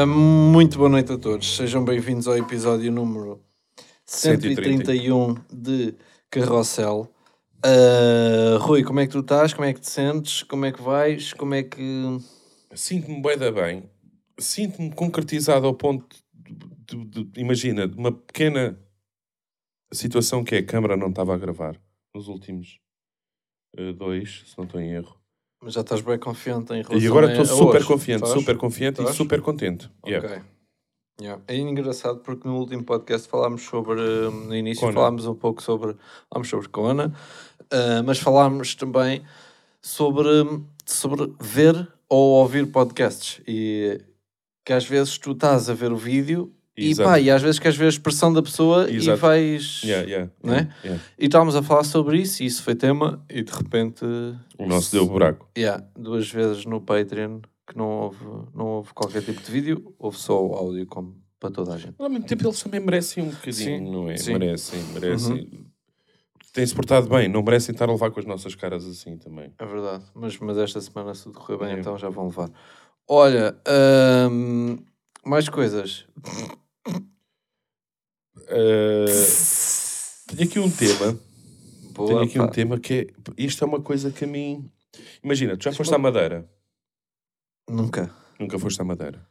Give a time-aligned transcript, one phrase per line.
[0.00, 1.56] Ah, muito boa noite a todos.
[1.56, 3.42] Sejam bem-vindos ao episódio número
[4.06, 5.92] 131 de
[6.30, 7.12] Carrossel.
[7.64, 9.52] Ah, Rui, como é que tu estás?
[9.52, 10.44] Como é que te sentes?
[10.44, 11.32] Como é que vais?
[11.32, 11.80] Como é que.
[12.74, 13.90] Sinto-me bué da bem.
[14.38, 18.78] Sinto-me concretizado ao ponto de, de- de- imagina, de uma pequena
[19.92, 21.76] situação que é a câmara não estava a gravar
[22.14, 22.78] nos últimos
[23.76, 25.17] eh, dois, se não estou em erro.
[25.60, 28.40] Mas já estás bem confiante em relação E agora estou super confiante, Estás?
[28.40, 29.14] super confiante Estás?
[29.14, 29.90] e super contente.
[30.06, 30.28] Yeah.
[30.28, 30.42] Ok.
[31.20, 31.42] Yeah.
[31.48, 34.92] É engraçado porque no último podcast falámos sobre, eh, no início Kona.
[34.92, 35.96] falámos um pouco sobre,
[36.30, 37.12] falámos sobre Kona,
[37.72, 39.24] eh, mas falámos também
[39.82, 40.28] sobre,
[40.86, 44.00] sobre ver ou ouvir podcasts e
[44.64, 47.76] que às vezes tu estás a ver o vídeo e, pá, e às vezes queres
[47.76, 49.18] ver a expressão da pessoa e Exato.
[49.18, 49.82] vais...
[49.84, 50.68] Yeah, yeah, Não é?
[50.84, 51.02] yeah.
[51.18, 54.04] E estávamos a falar sobre isso e isso foi tema e de repente...
[54.58, 55.48] O nosso deu buraco.
[55.56, 60.18] Yeah, duas vezes no Patreon que não houve, não houve qualquer tipo de vídeo, houve
[60.18, 61.94] só o áudio como para toda a gente.
[61.98, 64.16] Ao mesmo tempo eles também merecem um bocadinho, Sim, não é?
[64.16, 64.32] sim.
[64.32, 64.38] Uhum.
[64.38, 65.50] Merecem, merecem.
[66.52, 69.52] Têm-se portado bem, não merecem estar a levar com as nossas caras assim também.
[69.58, 71.78] É verdade, mas, mas esta semana se tudo correr bem, É.
[71.78, 72.50] então já vão levar.
[73.06, 73.54] Olha,
[74.30, 74.78] hum,
[75.24, 76.06] mais coisas.
[78.36, 79.06] Uh,
[80.28, 81.18] tenho aqui um tema.
[81.92, 82.44] Boa, tenho aqui pá.
[82.44, 83.06] um tema que é.
[83.36, 84.70] Isto é uma coisa que a mim.
[85.22, 86.48] Imagina, tu já foste à Madeira.
[87.68, 88.14] Nunca.
[88.38, 89.26] Nunca foste à Madeira.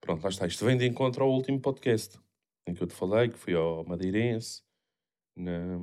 [0.00, 0.46] Pronto, lá está.
[0.46, 2.18] Isto vem de encontro ao último podcast
[2.66, 4.62] em que eu te falei, que fui ao Madeirense,
[5.36, 5.78] na,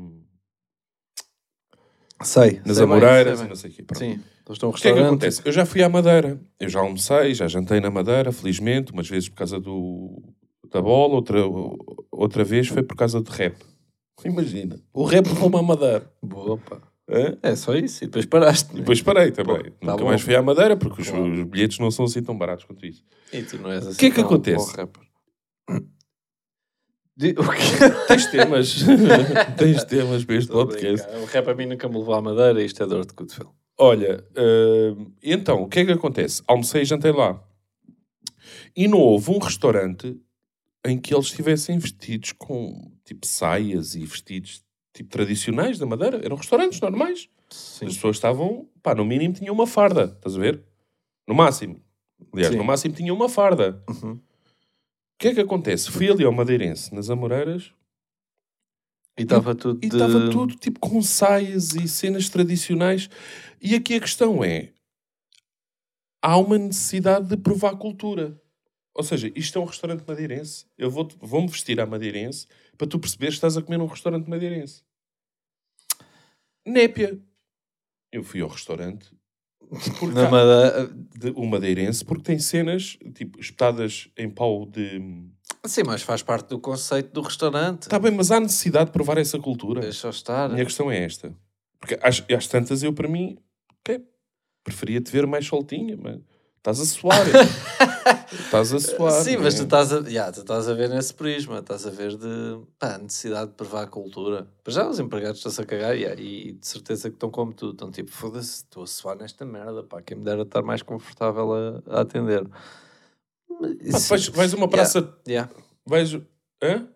[2.23, 2.61] Sei.
[2.65, 3.49] nas sei bem, Amoreiras sei bem.
[3.49, 3.83] não sei o quê.
[3.83, 3.99] Pronto.
[3.99, 5.41] Sim, estão um O que é que acontece?
[5.45, 6.39] Eu já fui à Madeira.
[6.59, 8.91] Eu já almocei, já jantei na Madeira, felizmente.
[8.91, 10.21] Umas vezes por causa do,
[10.69, 11.39] da bola, outra,
[12.11, 13.55] outra vez foi por causa de rap.
[14.23, 14.79] Imagina.
[14.93, 16.11] O rap levou-me à Madeira.
[16.21, 16.79] Boa, pá.
[17.09, 17.37] Hã?
[17.41, 18.71] É só isso, e depois paraste.
[18.73, 19.55] E depois parei também.
[19.71, 20.05] Pô, tá Nunca bom.
[20.09, 23.03] mais fui à Madeira porque os, os bilhetes não são assim tão baratos quanto isso.
[23.33, 24.73] E tu não és assim que é que acontece?
[27.17, 27.89] Di- O quê?
[28.07, 28.75] Tens temas.
[29.57, 31.07] Tens temas para este podcast.
[31.17, 33.53] O rap a mim nunca me levou à madeira, isto é dor de cotovelo.
[33.77, 36.41] Olha, hum, então, o que é que acontece?
[36.47, 37.41] Almocei e jantei lá.
[38.75, 40.17] E não houve um restaurante
[40.85, 46.21] em que eles estivessem vestidos com, tipo, saias e vestidos, tipo, tradicionais da Madeira.
[46.23, 47.29] Eram restaurantes normais.
[47.49, 47.85] Sim.
[47.85, 50.63] As pessoas estavam, pá, no mínimo tinham uma farda, estás a ver?
[51.27, 51.81] No máximo.
[52.33, 52.57] Aliás, Sim.
[52.57, 53.83] no máximo tinham uma farda.
[53.89, 54.13] Uhum.
[54.13, 54.19] O
[55.19, 55.91] que é que acontece?
[55.91, 57.73] Fui ali ao Madeirense, nas Amoreiras,
[59.17, 59.95] E estava tudo e de...
[59.95, 63.09] estava tudo tipo com saias e cenas tradicionais.
[63.61, 64.71] E aqui a questão é:
[66.21, 68.39] há uma necessidade de provar cultura.
[68.93, 70.65] Ou seja, isto é um restaurante madeirense.
[70.77, 72.45] Eu vou- vou-me vestir à madeirense
[72.77, 74.83] para tu perceberes que estás a comer num restaurante madeirense.
[76.65, 77.19] Népia.
[78.11, 79.09] Eu fui ao restaurante
[79.99, 80.87] porque Na madeira...
[81.17, 84.99] de, o madeirense porque tem cenas tipo espetadas em pau de.
[85.65, 87.83] Sim, mas faz parte do conceito do restaurante.
[87.83, 89.79] Está bem, mas há necessidade de provar essa cultura.
[89.81, 90.45] Deixa eu estar.
[90.49, 91.33] A minha questão é esta.
[91.79, 93.37] Porque às, às tantas eu, para mim,
[93.79, 94.03] ok,
[94.63, 96.19] preferia te ver mais soltinha, mas
[96.61, 97.25] estás a suar.
[98.31, 99.23] estás a suar.
[99.23, 102.15] Sim, mas tu estás, a, já, tu estás a ver nesse prisma, estás a ver
[102.15, 104.47] de pá, necessidade de provar a cultura.
[104.63, 107.71] Para já os empregados estão-se a cagar já, e, de certeza que estão como tu,
[107.71, 111.51] estão tipo, foda-se, estou a suar nesta merda, pá, quem me dera estar mais confortável
[111.53, 112.47] a, a atender.
[112.47, 115.17] Pá, vais, vais a uma praça.
[115.27, 115.51] Yeah.
[115.85, 116.13] Vais.
[116.63, 116.87] Hã?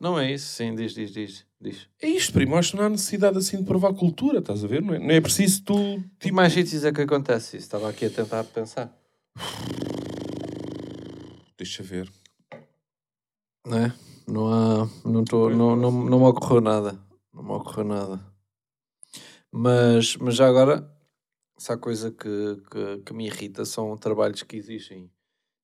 [0.00, 1.46] Não é isso, sim, diz, diz, diz.
[1.60, 1.86] diz.
[2.00, 2.56] É isto, primo.
[2.56, 4.80] Acho que não há necessidade assim de provar cultura, estás a ver?
[4.80, 5.74] Não é, não é preciso tu.
[6.18, 7.66] Que Tipo, mais sítios é que acontece isso?
[7.66, 8.90] Estava aqui a tentar pensar.
[11.58, 12.10] deixa ver.
[13.66, 13.94] Não é?
[14.26, 14.88] Não há.
[15.04, 16.98] Não, tô, não, não, não me ocorreu nada.
[17.34, 18.20] Não me ocorreu nada.
[19.52, 20.90] Mas, mas já agora,
[21.58, 25.10] se há coisa que, que, que me irrita são trabalhos que existem.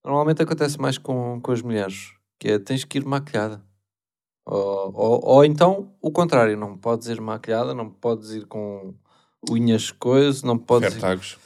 [0.05, 3.66] Normalmente acontece mais com, com as mulheres, que é tens que ir maquilhada.
[4.47, 8.95] Ou, ou, ou então o contrário, não podes ir maquilhada, não podes ir com
[9.51, 11.37] unhas coisas, não podes ir- Fertagos.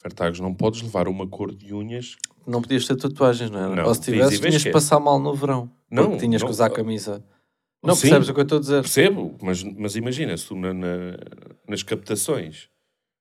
[0.00, 2.16] Fertagos, não podes levar uma cor de unhas.
[2.46, 3.76] não podias ter tatuagens, não era?
[3.76, 4.72] Não, Ou se visíveis tinhas que é.
[4.72, 5.70] passar mal no verão.
[5.90, 6.48] Não, tinhas não.
[6.48, 7.22] que usar camisa.
[7.82, 8.02] Não Sim.
[8.02, 8.80] percebes o que eu estou a dizer?
[8.82, 11.16] Percebo, mas, mas imagina, se tu na- na-
[11.68, 12.68] nas captações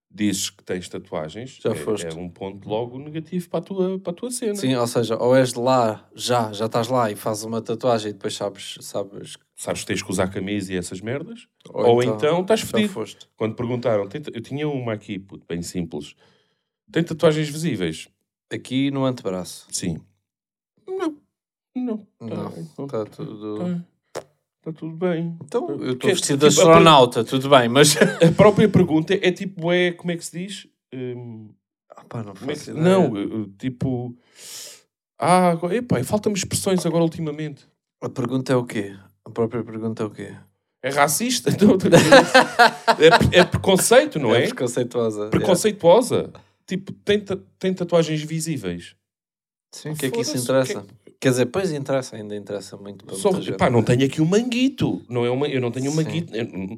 [0.09, 2.07] dizes que tens tatuagens, Já é, foste.
[2.07, 4.55] é um ponto logo negativo para a tua, para a tua cena.
[4.55, 8.09] Sim, ou seja, ou és de lá, já, já estás lá e fazes uma tatuagem
[8.09, 11.47] e depois sabes, sabes Sabes que tens que usar camisa e essas merdas.
[11.69, 12.93] Ou Ou, então, então, estás fedido.
[12.93, 13.27] foste.
[13.35, 16.13] Quando perguntaram, eu tinha uma aqui, puto, bem simples.
[16.91, 18.07] Tem tatuagens visíveis?
[18.53, 19.65] Aqui no antebraço.
[19.71, 19.99] Sim.
[20.87, 21.17] Não.
[21.75, 21.97] Não.
[21.97, 22.85] Tá Não.
[22.85, 23.57] Está tudo.
[23.57, 23.85] Tá.
[24.67, 25.37] Tá tudo bem.
[25.45, 27.95] Então, eu estou vestido de tipo, astronauta, tudo bem, mas.
[28.21, 30.67] A própria pergunta é tipo, é, como é que se diz?
[30.93, 31.51] Hum,
[31.89, 34.13] Ah, pá, não é que- não, tipo,
[35.17, 37.65] Ah, epá, falta-me expressões agora ultimamente.
[38.03, 38.93] A pergunta é o quê?
[39.23, 40.35] A própria pergunta é o quê?
[40.83, 41.49] É racista?
[41.63, 41.77] Não,
[43.35, 44.47] é, é preconceito, não é?
[44.47, 45.29] preconceituosa.
[45.29, 46.31] Preconceituosa.
[46.67, 47.23] Tipo, tem,
[47.57, 48.95] tem tatuagens visíveis.
[49.73, 50.87] Sim, o que é que isso Foda-se, interessa?
[51.03, 54.21] que Quer dizer, pois interessa, ainda interessa muito para Só, muita pá, não tenho aqui
[54.21, 55.01] um manguito.
[55.09, 56.31] Não é uma, eu não tenho um manguito,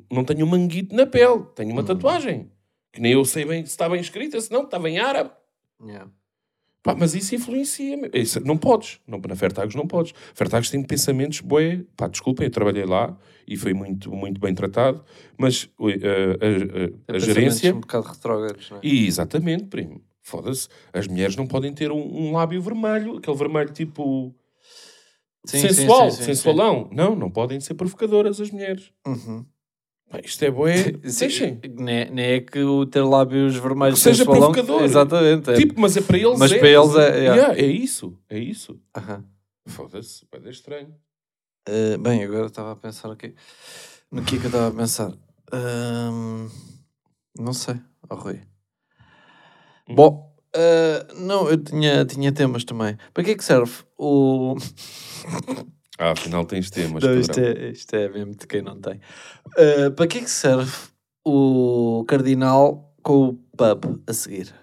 [0.10, 1.44] não tenho um manguito na pele.
[1.56, 1.74] Tenho Hum.
[1.74, 2.50] uma tatuagem.
[2.94, 5.32] Que nem eu sei bem se está bem escrita, se não, estava em árabe.
[5.86, 6.10] Yeah.
[6.82, 8.10] Pá, mas isso influencia-me.
[8.14, 9.02] Isso, não podes.
[9.06, 10.14] Não, na Fertagos não podes.
[10.34, 11.84] Fertagos tem pensamentos, bué.
[11.98, 15.04] Pá, desculpem, eu trabalhei lá e foi muito, muito bem tratado.
[15.38, 17.76] Mas ui, a, a- a- a gerência...
[17.76, 18.80] um bocado retrógrados, não é?
[18.82, 20.02] E, exatamente, primo.
[20.30, 20.68] Foda-se.
[20.94, 23.18] As mulheres não podem ter um, um lábio vermelho.
[23.18, 24.34] Aquele vermelho tipo...
[25.46, 26.90] Sim, sensual, sim, sim, sensualão.
[26.92, 28.92] Não, não podem ser provocadoras as mulheres.
[29.08, 29.46] Uhum.
[30.24, 30.50] Isto é.
[31.10, 31.60] Sim, Deixem.
[31.78, 34.84] Nem, é- nem é que o ter lábios vermelhos Que seja sensualão- provocador.
[34.84, 35.50] Exatamente.
[35.52, 35.54] É.
[35.56, 36.58] Tipo, mas é para eles Mas é.
[36.60, 37.54] para eles é, a- yeah.
[37.60, 38.18] É isso.
[38.30, 38.80] É isso.
[38.96, 39.24] Aham.
[39.68, 40.26] Foda-se.
[40.32, 40.94] Vai dar estranho.
[41.68, 43.34] Uh, bem, agora estava a pensar aqui.
[44.12, 45.14] No que é que eu estava a pensar?
[45.54, 46.50] Ahm,
[47.40, 47.76] não sei,
[48.10, 48.40] oh, Rui.
[49.90, 49.96] Hum.
[49.96, 52.98] Bom, uh, não, eu tinha, tinha temas também.
[53.14, 54.56] Para que é que serve o.
[56.02, 57.04] Ah, afinal tens temas.
[57.04, 59.02] Não, isto, é, isto é mesmo de quem não tem.
[59.48, 60.72] Uh, para que é que serve
[61.26, 64.56] o cardinal com o pub a seguir?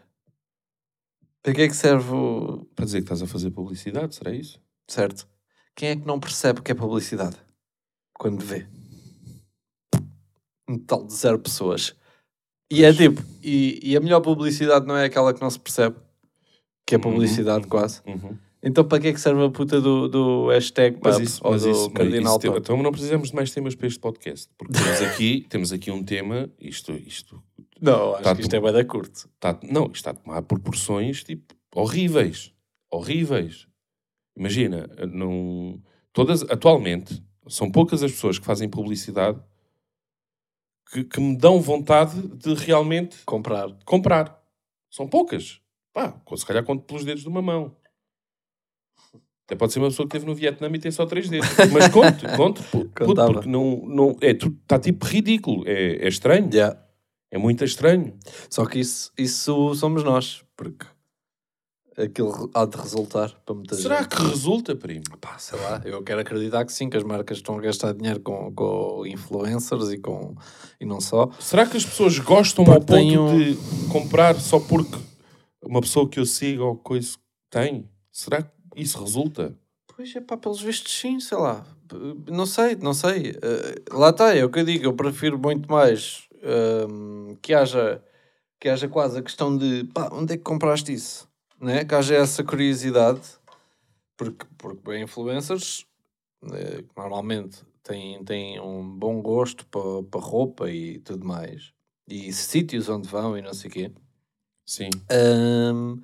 [1.43, 2.67] Para que é que serve o.
[2.75, 4.59] Para dizer que estás a fazer publicidade, será isso?
[4.89, 5.29] Certo?
[5.75, 7.37] Quem é que não percebe que é publicidade?
[8.15, 8.67] Quando vê.
[10.67, 11.95] Um tal de zero pessoas.
[12.71, 15.97] E é tipo, e, e a melhor publicidade não é aquela que não se percebe,
[16.87, 18.01] que é publicidade Uhum, quase.
[18.07, 18.37] uhum.
[18.63, 21.63] Então para que é que serve a puta do, do hashtag Mas isso, ou mas
[21.63, 24.49] do isso, cardinal isso então não precisamos de mais temas para este podcast.
[24.59, 27.41] Porque temos aqui, temos aqui um tema, isto, isto
[27.81, 28.67] Não, acho Tá que isto tudo.
[28.67, 29.15] é bem da curto.
[29.35, 32.53] está, não, isto está a tomar proporções tipo, horríveis.
[32.91, 33.69] Horríveis.
[34.37, 35.81] Imagina, não,
[36.13, 39.39] todas, atualmente, são poucas as pessoas que fazem publicidade
[40.93, 43.69] que, que me dão vontade de realmente Comprar.
[43.85, 44.41] comprar.
[44.91, 45.61] São poucas.
[45.93, 47.75] Pá, se calhar conto pelos dedos de uma mão.
[49.47, 51.49] Até pode ser uma pessoa que esteve no Vietnã e tem só três dedos.
[51.73, 52.63] Mas conto, conto.
[52.65, 53.33] pu- puto, Contava.
[53.35, 55.63] porque não, não, é, está tipo ridículo.
[55.67, 56.51] É, é estranho.
[56.53, 56.81] Yeah.
[57.31, 58.19] É muito estranho.
[58.51, 60.85] Só que isso, isso somos nós, porque
[61.97, 64.09] aquilo há de resultar para muita Será gente.
[64.09, 65.05] que resulta, primo?
[65.21, 68.21] Pá, sei lá, eu quero acreditar que sim, que as marcas estão a gastar dinheiro
[68.21, 70.35] com, com influencers e, com,
[70.81, 71.31] e não só.
[71.41, 73.57] Será que as pessoas gostam Pá, ao ponto de
[73.91, 74.99] comprar só porque
[75.63, 77.17] uma pessoa que eu sigo ou coisa
[77.51, 77.89] tem?
[78.13, 79.55] Será que isso resulta?
[79.97, 81.65] Pois é, pá, pelos vistos sim, sei lá.
[82.29, 83.39] Não sei, não sei.
[83.41, 88.03] Eh, lá está, é o que eu digo, eu prefiro muito mais ehm, que, haja,
[88.61, 91.26] que haja quase a questão de pá, onde é que compraste isso?
[91.61, 91.85] Né?
[91.85, 93.23] Que haja essa curiosidade,
[94.17, 95.87] porque, porque bem, influencers
[96.53, 101.73] eh, que normalmente têm, têm um bom gosto para roupa e tudo mais,
[102.09, 103.93] e sítios onde vão e não sei o quê.
[104.67, 104.91] Sim.
[105.11, 106.03] Hum,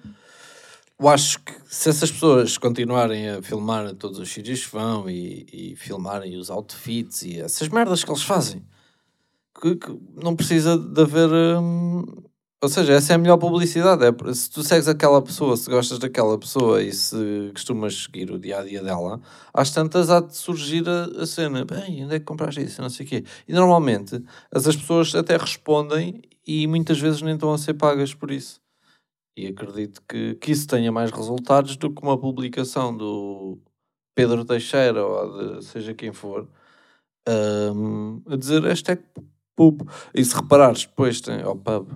[0.99, 5.47] eu acho que se essas pessoas continuarem a filmar todos os sítios que vão e,
[5.53, 8.65] e filmarem os outfits e essas merdas que eles fazem,
[9.61, 11.29] que, que não precisa de haver.
[11.59, 12.05] hum,
[12.63, 14.05] ou seja, essa é a melhor publicidade.
[14.05, 18.39] É, se tu segues aquela pessoa, se gostas daquela pessoa e se costumas seguir o
[18.39, 19.21] dia a dia dela,
[19.53, 22.81] às tantas há de surgir a, a cena: bem, onde é que compraste isso?
[22.81, 23.25] Não sei o quê.
[23.49, 24.23] E normalmente
[24.55, 28.61] as, as pessoas até respondem e muitas vezes nem estão a ser pagas por isso.
[29.37, 33.59] E acredito que, que isso tenha mais resultados do que uma publicação do
[34.15, 36.49] Pedro Teixeira ou de seja quem for
[37.29, 39.03] hum, a dizer hashtag
[39.57, 39.83] pub.
[40.15, 41.89] E se reparares depois, tem, ou pub,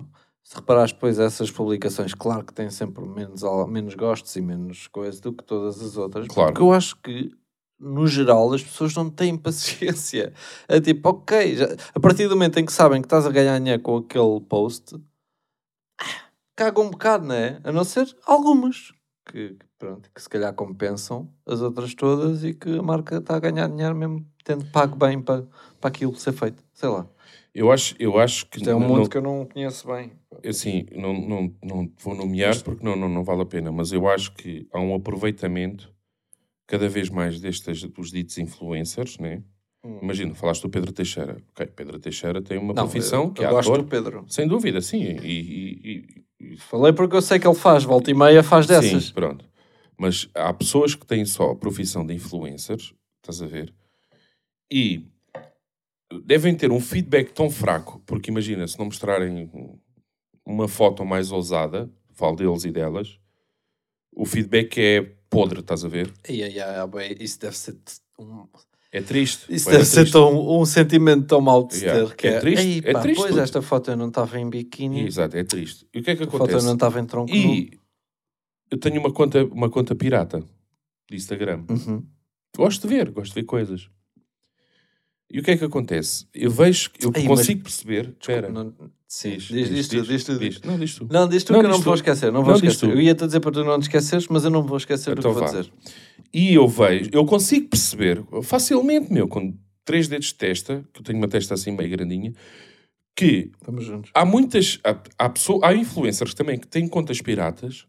[0.47, 5.19] se reparares depois essas publicações, claro que têm sempre menos, menos gostos e menos coisa
[5.19, 6.25] do que todas as outras.
[6.29, 6.53] Claro.
[6.53, 7.35] Porque eu acho que
[7.77, 10.31] no geral as pessoas não têm paciência.
[10.69, 13.59] É tipo, ok, já- a partir do momento em que sabem que estás a ganhar
[13.59, 14.95] dinheiro com aquele post,
[16.55, 17.59] cagam um bocado, não é?
[17.65, 18.93] A não ser algumas
[19.25, 23.35] que, que, pronto, que se calhar compensam as outras todas e que a marca está
[23.35, 25.45] a ganhar dinheiro mesmo tendo pago bem para,
[25.81, 26.63] para aquilo ser feito.
[26.73, 27.05] Sei lá.
[27.57, 28.57] Eu acho, eu acho que.
[28.57, 30.11] Isto é um não- mundo que eu não conheço bem.
[30.45, 34.07] assim, não, não, não vou nomear porque não, não, não vale a pena, mas eu
[34.07, 35.91] acho que há um aproveitamento
[36.67, 39.41] cada vez mais destes, dos ditos influencers, né?
[39.83, 39.97] Hum.
[40.03, 41.37] Imagina, falaste do Pedro Teixeira.
[41.49, 43.81] Ok, Pedro Teixeira tem uma Não, profissão eu, que eu é gosto ator.
[43.83, 44.25] do Pedro.
[44.27, 45.01] Sem dúvida, sim.
[45.01, 45.81] E, e-
[46.39, 49.05] e- e- Falei porque eu sei que ele faz, volta e meia faz dessas.
[49.05, 49.43] Sim, pronto.
[49.97, 53.73] Mas há pessoas que têm só a profissão de influencers, estás a ver?
[54.71, 55.07] E
[56.25, 59.49] devem ter um feedback tão fraco, porque imagina, se não mostrarem
[60.45, 63.19] uma foto mais ousada, falo deles e delas,
[64.15, 66.11] o feedback é podre, estás a ver?
[66.27, 66.41] Aí,
[66.91, 67.77] bem, isso deve ser
[68.17, 68.47] um,
[68.91, 69.45] É triste.
[69.53, 72.07] isso Bué deve da ser tão, um sentimento tão mau de se Yeah.
[72.09, 74.07] ter que É é, triste, "Ei, é pá, triste Pois tudo." esta foto eu não
[74.07, 75.85] estava em biquíni, Exato, é triste.
[75.93, 76.65] E o que é que a foto eu acontece?
[76.65, 77.53] não estava em tronco nu.
[77.53, 77.77] E
[78.71, 80.39] eu tenho uma conta, uma conta pirata
[81.09, 81.65] de Instagram.
[81.69, 82.03] Uhum.
[82.55, 83.89] Gosto de ver, gosto de ver coisas.
[85.31, 86.25] E o que é que acontece?
[86.33, 88.15] Eu vejo, eu Ei, mas- consigo perceber.
[88.19, 88.49] Espera.
[88.49, 88.73] Não-
[89.07, 90.39] sim, Diz, diz, diz, tu, diz, tu.
[90.39, 90.61] diz.
[90.61, 91.07] Não, diz tu.
[91.11, 92.31] Não, diz tu Não, que eu não me vou esquecer.
[92.31, 92.89] Não vou Não, esquecer.
[92.89, 95.35] Eu ia-te dizer para tu não te esqueceres, mas eu não vou esquecer Então do
[95.35, 95.59] que vou vá.
[95.59, 95.71] dizer.
[96.33, 99.53] E eu vejo, eu consigo perceber facilmente, meu, com
[99.83, 102.33] três dedos de testa, que eu tenho uma testa assim meio grandinha,
[103.15, 103.51] que
[104.13, 107.85] há muitas, há, há, pessoa, há influencers também que têm contas piratas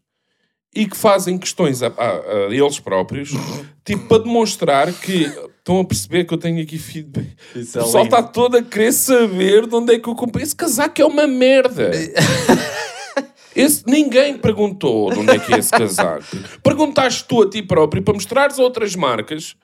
[0.75, 3.31] e que fazem questões a, a- a eles próprios,
[3.85, 5.23] tipo para demonstrar que
[5.57, 7.29] estão a perceber que eu tenho aqui feedback.
[7.55, 8.15] Isso O é pessoal lindo.
[8.15, 10.43] está todo a querer saber de onde é que eu comprei.
[10.43, 11.91] Esse casaco é uma merda.
[13.55, 16.23] Esse, ninguém perguntou de onde é que é esse casaco.
[16.63, 19.55] Perguntaste tu a ti próprio para mostrares outras marcas.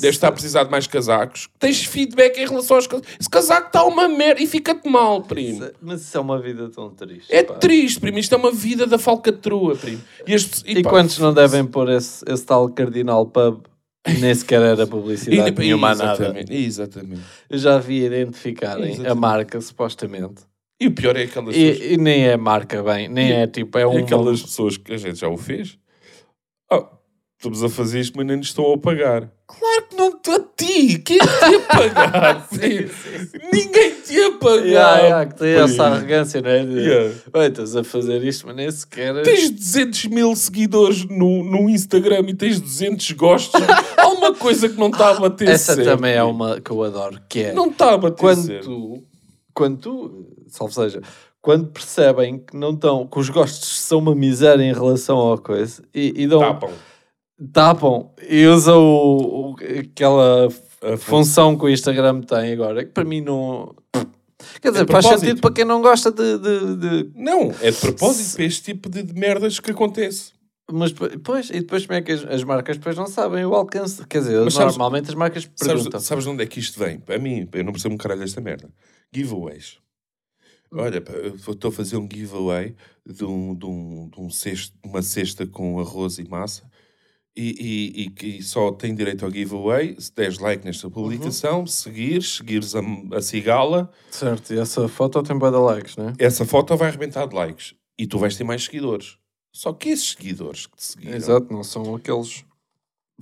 [0.00, 1.48] Deves estar a precisar de mais casacos.
[1.58, 3.12] Tens feedback em relação aos casacos.
[3.20, 5.68] Esse casaco está uma merda e fica-te mal, primo.
[5.80, 7.32] Mas isso é uma vida tão triste.
[7.32, 7.54] É pá.
[7.54, 8.18] triste, primo.
[8.18, 10.00] Isto é uma vida da falcatrua, primo.
[10.26, 13.62] E, as, E, pá, quantos não devem pôr esse, esse tal Cardinal Pub?
[14.06, 16.12] E nem sequer era e- publicidade nenhuma a nada.
[16.22, 17.22] exatamente, exatamente.
[17.48, 19.18] Eu já vi identificarem a Exatamente.
[19.18, 20.42] marca, supostamente.
[20.78, 23.46] E o pior é aquelas pessoas, E, e nem é marca bem, nem E- é
[23.46, 23.98] tipo, é e um.
[23.98, 25.78] aquelas pessoas que a gente já o fez.
[26.70, 26.84] Oh,
[27.36, 29.30] estamos a fazer isto, mas nem nos estão a pagar.
[29.46, 30.98] Claro que não estou a ti.
[30.98, 32.48] Quem que te ia pagar?
[32.48, 32.90] primo?
[33.52, 34.64] Ninguém te ia pagar.
[34.64, 36.62] Yeah, yeah, que tem essa arrogância, não é?
[36.62, 37.14] Yeah.
[37.32, 39.22] "Oi, estás a fazer isto, mas nem sequer.
[39.22, 43.60] Tens 200 mil seguidores no, no Instagram e tens 200 gostos.
[43.96, 46.82] Há uma coisa que não está a bater Essa certo, também é uma que eu
[46.82, 48.64] adoro, que é Não está a bater quando certo.
[48.64, 49.04] tu,
[49.52, 51.02] quando tu, salvo seja,
[51.42, 55.82] quando percebem que não estão, que os gostos são uma miséria em relação à coisa
[55.94, 56.70] e, e dão, Tapam.
[57.52, 60.48] Tapam e usam o, o- aquela
[60.98, 63.74] função que o Instagram tem agora, que para mim não.
[64.60, 66.38] Quer dizer, É faz sentido para quem não gosta de.
[66.38, 70.32] de- de- Não, é de propósito para este tipo de, de merdas que acontece.
[70.72, 74.04] Mas depois, e depois como é que as, as marcas depois não sabem o alcance?
[74.06, 76.00] Quer dizer, Mas sabes- normalmente as marcas Sabes, perguntam.
[76.00, 77.02] sabes de onde é que isto vem?
[77.06, 78.70] A mim, eu não percebo um caralho desta merda.
[79.14, 79.78] Giveaways.
[80.72, 81.02] Olha,
[81.48, 82.74] estou a fazer um giveaway
[83.06, 86.64] de, um, de, um, de um cesto, uma cesta com arroz e massa
[87.36, 92.80] e, que só tem direito ao giveaway se deres like nesta publicação, seguires, seguires a,
[93.16, 96.12] a cigala, Certo, e essa foto tem de likes, não é?
[96.18, 99.18] essa foto vai arrebentar de likes e tu vais ter mais seguidores.
[99.52, 102.44] Só que esses seguidores que te seguiram, Exato, não são aqueles.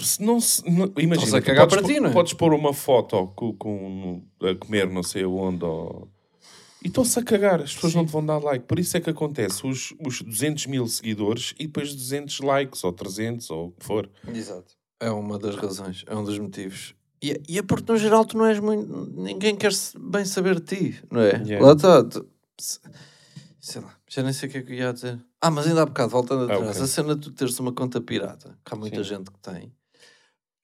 [0.00, 2.12] se não, se, não imagina, Estás a cagar podes, para ti, não é?
[2.12, 6.08] podes pôr uma foto com, com- a comer não sei aonde ou...
[6.84, 8.64] e estão-se a cagar, as pessoas não te vão dar like.
[8.66, 12.92] Por isso é que acontece os, os 200 mil seguidores e depois 200 likes ou
[12.92, 14.08] 300 ou o que for.
[14.28, 14.74] Exato.
[15.00, 16.94] É uma das razões, é um dos motivos.
[17.22, 19.10] E, é- e é porque no geral tu não és muito.
[19.20, 21.42] Ninguém quer bem saber de ti, não é?
[21.44, 21.64] Yeah.
[21.66, 22.04] Lá está.
[22.04, 22.26] tu-
[22.60, 22.80] se-
[23.60, 25.24] Sei lá, já nem sei o que é que eu ia dizer.
[25.40, 26.82] Ah, mas ainda há bocado, voltando Ah, atrás, ok.
[26.82, 29.10] a cena de tu teres uma conta pirata, que há muita Sim.
[29.10, 29.72] gente que tem,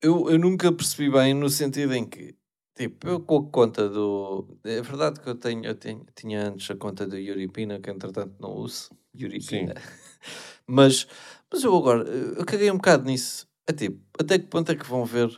[0.03, 2.35] eu, eu nunca percebi bem no sentido em que,
[2.79, 4.47] tipo, eu com a conta do.
[4.65, 8.35] É verdade que eu tenho, eu tenho, tinha antes a conta do Yuripina, que entretanto
[8.39, 8.91] não uso.
[9.15, 9.75] Yuripina.
[10.67, 11.07] mas,
[11.53, 13.49] mas eu agora, eu caguei um bocado nisso.
[13.67, 15.29] É tipo, até que ponto é que vão ver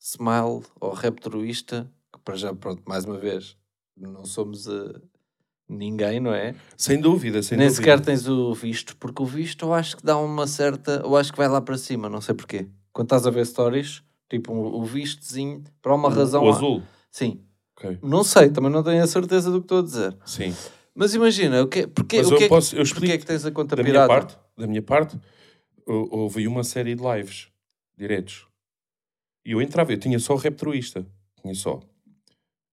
[0.00, 3.56] Smile ou Raptorista, que para já, pronto, mais uma vez,
[3.96, 5.00] não somos eh,
[5.68, 6.54] ninguém, não é?
[6.76, 7.82] Sem dúvida, sem Nem dúvida.
[7.82, 11.00] sequer tens o visto, porque o visto eu acho que dá uma certa.
[11.04, 12.66] Eu acho que vai lá para cima, não sei porquê.
[12.92, 16.44] Quando estás a ver stories, tipo um- o vistozinho, por uma razão.
[16.44, 16.82] O há- azul.
[17.10, 17.40] Sim,
[17.76, 17.98] Ok.
[18.02, 20.16] não sei, também não tenho a certeza do que estou a dizer.
[20.24, 20.54] Sim.
[20.94, 23.18] Mas imagina, o que, porque, Mas o eu que, é que- posso, eu porque é
[23.18, 24.08] que tens a conta da minha pirata?
[24.08, 25.18] parte, da minha parte,
[25.86, 27.48] hou- houve uma série de lives
[27.96, 28.46] diretos.
[29.44, 31.06] E eu entrava, eu tinha só o Reptroísta.
[31.42, 31.80] Tinha só.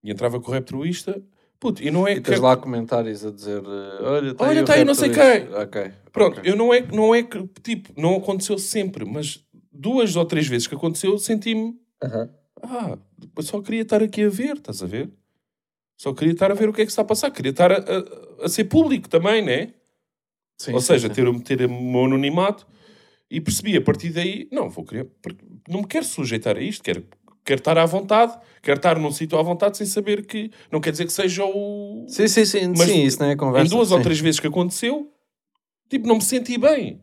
[0.02, 1.22] E entrava com o Reptroísta.
[1.58, 2.22] Puto, e não é E que.
[2.22, 5.60] tens lá comentários a dizer: eh, Olha, tá Olha, o tá aí não sei Raptorista.
[5.62, 5.92] Ok.
[6.10, 6.50] Pronto, ok.
[6.50, 9.44] eu não é, não é que, tipo, não aconteceu sempre, mas
[9.80, 11.74] duas ou três vezes que aconteceu, senti-me.
[12.62, 12.98] Ah,
[13.36, 15.10] eu só queria estar aqui a ver, estás a ver?
[15.98, 17.30] Só queria estar a ver o que é que está a passar.
[17.30, 19.74] Queria estar a, a- a ser público também, né?
[20.58, 21.14] Sim, Ou sim, seja, sim.
[21.14, 22.66] ter, o- ter o meu anonimato
[23.30, 25.08] e percebi a partir daí, não, vou querer,
[25.68, 27.04] não me quero sujeitar a isto, quero,
[27.44, 30.90] quero estar à vontade, quero estar num sítio à vontade sem saber que, não quer
[30.90, 32.04] dizer que seja o...
[32.08, 33.66] Sim, sim, sim, Mas sim, isso não é conversa.
[33.66, 35.10] em duas ou três vezes que aconteceu,
[35.88, 37.00] tipo, não me senti bem.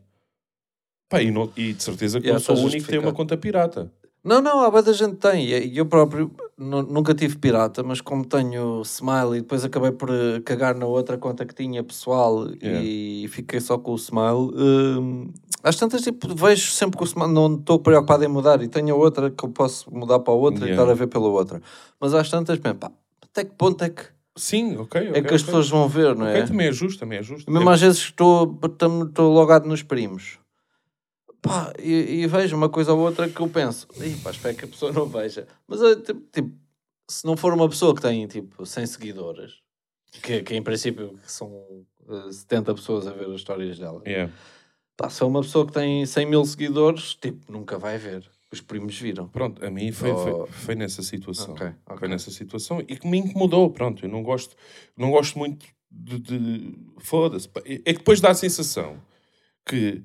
[1.08, 3.12] Pá, e, não- e de certeza que Yeah, não sou o único que tem uma
[3.12, 3.90] conta pirata.
[4.22, 5.46] Não, não, há da gente tem.
[5.46, 10.10] E eu próprio nu- nunca tive pirata, mas como tenho Smile e depois acabei por
[10.10, 12.82] eh, cagar na outra conta que tinha pessoal Yeah.
[12.84, 17.32] e fiquei só com o Smile, hum, Às tantas, tipo, vejo sempre que o semana
[17.32, 20.36] não estou preocupado em mudar e tenho a outra que eu posso mudar para a
[20.36, 20.82] outra e Yeah.
[20.82, 21.60] estar a ver pela outra.
[22.00, 24.02] Mas às tantas, bem, pá, até que ponto é que,
[24.36, 25.00] Sim, ok.
[25.00, 25.46] é ok, que as ok.
[25.46, 26.42] pessoas vão ver, não é?
[26.44, 27.50] também é justo, também é justo.
[27.50, 30.38] Mesmo às vezes estou, estou logado nos primos.
[31.40, 31.92] Pá, e,
[32.22, 34.92] e vejo uma coisa ou outra que eu penso, Ih, pá, espero que a pessoa
[34.92, 35.46] não veja.
[35.66, 36.50] Mas, eh, tipo, tipo,
[37.08, 39.54] se não for uma pessoa que tem, tipo, 100 seguidores,
[40.22, 44.32] que, que em princípio são eh, 70 pessoas a ver as histórias dela, Yeah.
[44.96, 48.28] pá, se é uma pessoa que tem 100 mil seguidores, tipo, nunca vai ver.
[48.50, 49.28] Os primos viram.
[49.28, 50.16] Pronto, a mim foi, Oh.
[50.16, 51.52] foi, foi nessa situação.
[51.54, 51.98] Ok, ok.
[51.98, 53.70] Foi nessa situação e que me incomodou.
[53.70, 54.56] Pronto, eu não gosto,
[54.96, 56.18] não gosto muito de.
[56.18, 57.48] de- Foda-se.
[57.64, 58.96] É que depois dá a sensação
[59.66, 60.02] que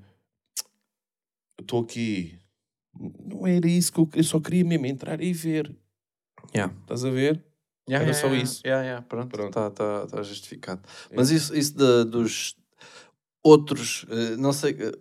[1.58, 2.38] eu estou aqui.
[3.26, 5.76] Não era isso que eu, eu só queria mesmo entrar e ver.
[6.56, 6.74] Yeah.
[6.82, 7.44] Estás a ver?
[7.90, 8.62] Yeah, Era yeah, só yeah, isso.
[8.66, 9.48] Yeah, pronto, Pronto.
[9.50, 10.82] está tá, tá justificado.
[11.10, 11.16] É.
[11.16, 12.56] Mas isso, isso de- dos
[13.44, 14.92] outros, eh, não sei eh,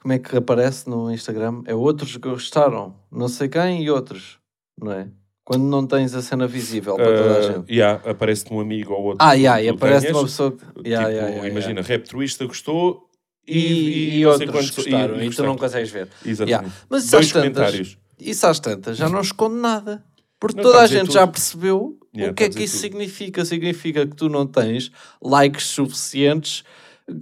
[0.00, 4.38] como é que aparece no Instagram, é outros que gostaram, não sei quem e outros,
[4.80, 5.08] não é?
[5.44, 7.72] Quando não tens a cena visível para toda a Ah, gente.
[7.72, 9.26] yeah, aparece-te um amigo ou outro.
[9.26, 10.58] Ah, yeah, e aparece tenhas, uma pessoa que.
[10.64, 11.88] Tipo, Yeah, yeah, yeah, imagina, yeah.
[11.88, 13.07] rap truista gostou
[13.48, 15.48] E, e, sei outros gostaram, e, tu gostaram.
[15.50, 16.08] não consegues ver.
[16.24, 16.50] Exatamente.
[16.50, 16.74] Yeah.
[16.88, 20.04] Mas isso Dois às tantas, isso às tantas já não esconde nada.
[20.40, 21.14] Porque Não, toda está a gente tudo.
[21.14, 22.80] já percebeu Yeah, o que é que isso tudo.
[22.82, 23.44] significa.
[23.44, 24.90] Significa que tu não tens
[25.22, 26.62] likes suficientes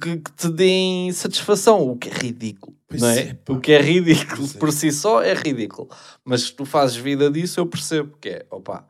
[0.00, 2.76] que, que te deem satisfação, o que é ridículo.
[2.88, 3.18] Pois não é?
[3.20, 4.58] é, o que é ridículo é.
[4.58, 5.88] por si só é ridículo.
[6.24, 8.86] Mas se tu fazes vida disso, eu percebo que é, opa,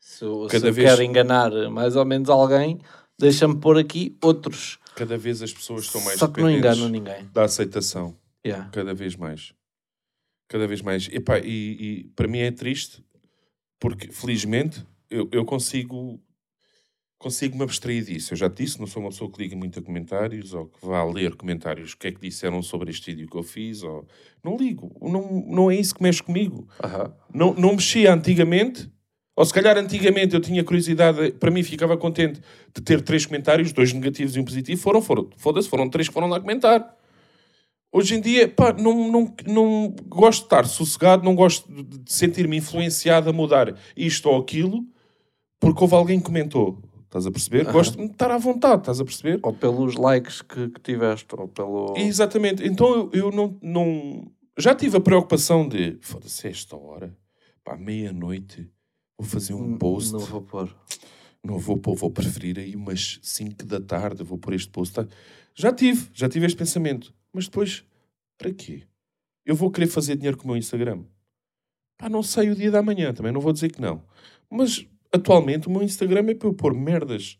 [0.00, 2.78] se eu, se eu vez- quero enganar mais ou menos alguém,
[3.18, 4.78] deixa-me pôr aqui outros.
[4.96, 7.28] Cada vez as pessoas estão mais Só que não ninguém.
[7.32, 8.16] da aceitação.
[8.46, 8.68] Yeah.
[8.70, 9.54] Cada vez mais.
[10.48, 11.08] Cada vez mais.
[11.12, 11.44] Epá, e,
[11.80, 13.04] e para mim é triste
[13.80, 16.20] porque, felizmente, eu, eu consigo
[17.18, 18.34] consigo me abstrair disso.
[18.34, 20.84] Eu já te disse, não sou uma pessoa que liga muito a comentários ou que
[20.84, 23.82] vá ler comentários, o que é que disseram sobre este vídeo que eu fiz.
[23.82, 24.06] Ou...
[24.42, 24.94] Não ligo.
[25.00, 26.68] Não, não é isso que mexe comigo.
[26.82, 27.14] Aham.
[27.32, 28.90] Não, não mexia antigamente,
[29.36, 32.40] ou se calhar antigamente eu tinha curiosidade, para mim ficava contente
[32.74, 36.14] de ter três comentários, dois negativos e um positivo, foram, foram, foda-se, foram três que
[36.14, 36.96] foram lá comentar.
[37.92, 42.56] Hoje em dia, pá, não, não, não gosto de estar sossegado, não gosto de sentir-me
[42.56, 44.84] influenciado a mudar isto ou aquilo,
[45.60, 46.82] porque houve alguém que comentou.
[47.04, 47.70] Estás a perceber?
[47.70, 49.38] Gosto de estar à vontade, estás a perceber?
[49.44, 51.94] Ou pelos likes que, que tiveste, ou pelo.
[51.96, 52.66] Exatamente.
[52.66, 54.26] Então eu, eu não, não.
[54.58, 55.96] Já tive a preocupação de.
[56.00, 57.16] Foda-se, é esta hora,
[57.62, 58.68] pá, meia-noite,
[59.18, 60.12] vou fazer um post.
[60.12, 60.76] Não vou pôr.
[61.42, 64.94] Não vou pôr, vou preferir aí umas 5 da tarde, vou pôr este post.
[64.94, 65.06] tá?
[65.54, 67.14] Já tive, já tive este pensamento.
[67.32, 67.84] Mas depois,
[68.38, 68.84] para quê?
[69.44, 71.04] Eu vou querer fazer dinheiro com o meu Instagram.
[71.98, 74.02] Pá, não sei o dia da manhã, também não vou dizer que não.
[74.50, 77.38] Mas atualmente o meu Instagram é para eu pôr merdas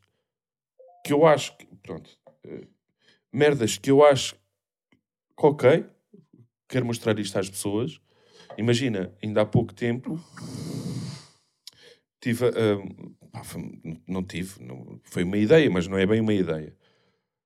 [1.05, 1.67] que eu acho que.
[1.83, 2.11] Pronto.
[2.45, 2.67] eh,
[3.33, 4.35] merdas que eu acho
[5.37, 5.85] que, ok,
[6.69, 8.01] quero mostrar isto às pessoas.
[8.57, 10.21] Imagina, ainda há pouco tempo
[12.25, 12.47] tive.
[12.47, 16.75] ah, pá, foi- não tive, não- foi uma ideia, mas não é bem uma ideia.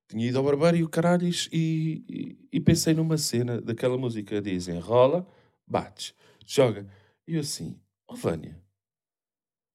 [0.08, 4.40] Tinha ido ao barbeiro e o caralhos e, e, e pensei numa cena daquela música.
[4.40, 5.26] Dizem rola,
[5.66, 6.14] bates,
[6.46, 6.86] joga.
[7.26, 8.58] E eu assim, ó Vânia,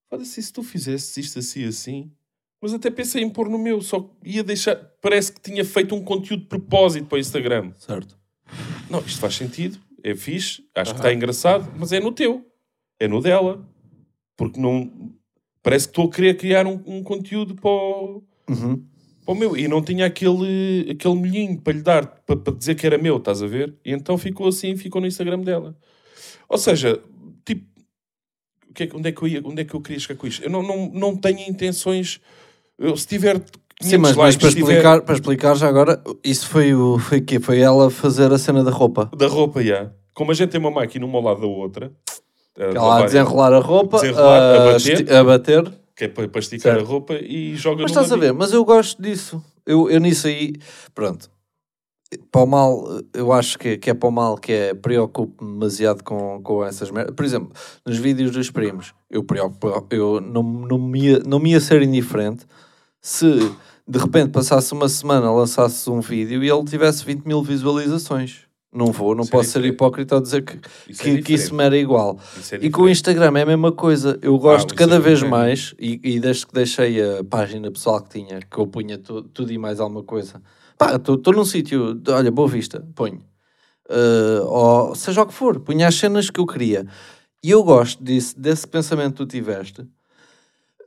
[0.10, 2.12] foda-se se tu fizesses isto assim assim.
[2.62, 4.76] Mas até pensei em pôr no meu, só ia deixar.
[5.02, 7.74] Parece que tinha feito um conteúdo de propósito para o Instagram.
[7.78, 8.18] Certo.
[8.90, 12.46] Não, isto faz sentido, é fixe, acho que está engraçado, mas é no teu,
[13.00, 13.68] é no dela.
[14.38, 14.92] Porque não.
[15.62, 18.84] Parece que estou a querer criar um, um conteúdo para o, Uhum.
[19.26, 19.56] para o meu.
[19.56, 23.18] E não tinha aquele, aquele molhinho para lhe dar, para, para dizer que era meu,
[23.18, 23.74] estás a ver?
[23.86, 25.76] E então ficou assim, ficou no Instagram dela.
[26.50, 27.00] Ou seja,
[27.46, 27.66] tipo,
[28.70, 30.18] o que é que- onde, é que eu ia, onde é que eu queria chegar
[30.20, 30.44] com isto?
[30.44, 32.20] Eu não, não, não tenho intenções.
[32.78, 33.40] Eu, se tiver.
[33.40, 37.00] 500 Sim, mas, mas para, se tiver- explicar, para explicar já agora, isso foi o
[37.00, 37.40] foi quê?
[37.40, 39.10] Foi ela fazer a cena da roupa.
[39.18, 39.92] Da roupa, já.
[40.14, 41.92] Como a gente tem uma máquina uma ao lado da outra.
[42.58, 45.14] Ela a desenrolar a roupa, Desenrolar, a a, bater.
[45.14, 45.74] a bater.
[45.96, 46.86] Que é para, para esticar Certo.
[46.86, 49.44] a roupa e joga Mas no estás a ver, mas eu gosto disso.
[49.66, 50.56] Eu, eu nisso aí,
[50.94, 51.32] pronto.
[52.32, 56.04] Para o mal, eu acho que, que é para o mal que é preocupo-me demasiado
[56.04, 57.16] com, com essas merdas.
[57.16, 57.52] Por exemplo,
[57.86, 61.82] nos vídeos dos primos, eu, preocupo, eu não, não, me ia, não me ia ser
[61.82, 62.46] indiferente
[63.02, 63.28] se
[63.88, 68.43] de repente passasse uma semana, lançasse um vídeo e ele tivesse 20 mil visualizações.
[68.74, 69.76] Não vou, não Isso é posso ser diferente.
[69.76, 70.60] hipócrita ao dizer que,
[70.90, 72.18] Isso que, é que isso me era igual.
[72.40, 72.90] Isso é E com o.
[72.90, 74.18] Instagram é a mesma coisa.
[74.22, 78.02] Eu gosto isso cada é vez mais, e, e desde que deixei a página pessoal
[78.02, 80.42] que tinha, que eu punha tu- tudo e mais alguma coisa.
[80.78, 83.22] Pá, estou num sítio, olha, Boa Vista, ponho.
[83.90, 86.88] Uh, ou seja o que for, punha as cenas que eu queria.
[87.44, 89.86] E eu gosto disso, desse pensamento que tu tiveste.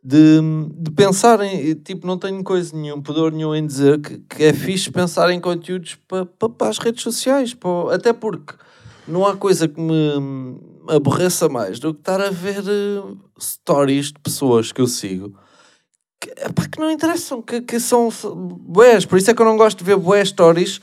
[0.02, 0.40] De,
[0.78, 4.90] de pensarem, tipo, não tenho coisa nenhum, pudor nenhum em dizer que, que é fixe
[4.90, 8.54] pensar em conteúdos para pa, pa as redes sociais, pa, até porque
[9.06, 14.20] não há coisa que me aborreça mais do que estar a ver uh, stories de
[14.20, 15.36] pessoas que eu sigo
[16.20, 19.56] que, epá, que não interessam, que, que são boés, por isso é que eu não
[19.56, 20.80] gosto de ver boé stories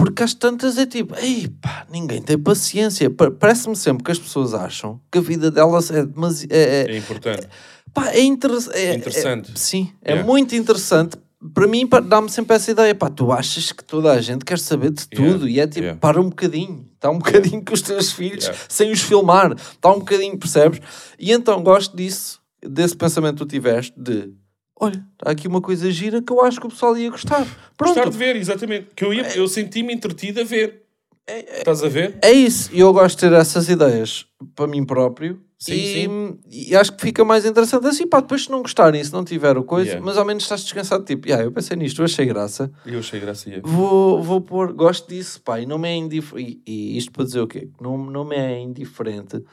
[0.00, 3.10] porque às tantas é tipo, ei pá, ninguém tem paciência.
[3.10, 6.52] Parece-me sempre que as pessoas acham que a vida delas é demasiado.
[6.52, 7.46] É, é, é importante.
[7.92, 9.52] Pá, é, inter é, é interessante.
[9.52, 10.26] É, sim, é yeah.
[10.26, 11.18] muito interessante.
[11.52, 12.94] Para mim, dá-me sempre essa ideia.
[12.94, 15.50] Pá, tu achas que toda a gente quer saber de tudo yeah.
[15.50, 16.00] e é tipo, yeah.
[16.00, 16.88] para um bocadinho.
[16.94, 19.52] Está um bocadinho com os teus filhos sem os filmar.
[19.52, 20.80] Está um bocadinho, percebes?
[21.18, 24.32] E então gosto disso, desse pensamento que tu tiveste de
[24.80, 27.46] olha, está aqui uma coisa gira que eu acho que o pessoal ia gostar.
[27.76, 27.94] Pronto.
[27.94, 28.88] Gostar de ver, exatamente.
[28.96, 30.82] Que eu, ia, eu senti-me entretido a ver.
[31.26, 32.18] É, é, Estás a ver?
[32.22, 32.70] É isso.
[32.72, 35.40] E eu gosto de ter essas ideias para mim próprio.
[35.58, 36.38] Sim, e, sim.
[36.50, 39.58] e acho que fica mais interessante assim, pá, depois se não gostarem, se não tiver
[39.58, 40.06] o coisa, yeah.
[40.06, 42.72] mas ao menos estás descansado, tipo, yeah, eu pensei nisto, eu achei graça.
[42.86, 43.70] Eu achei graça, yeah.
[43.70, 47.24] vou, vou pôr, gosto disso, pá, e não me é indiferente, e, e, isto para
[47.24, 47.68] dizer o quê?
[47.78, 49.44] Não, não me é indiferente,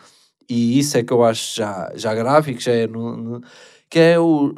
[0.50, 3.42] e isso é que eu acho já, já grave, que já é, no, no,
[3.90, 4.54] que é o,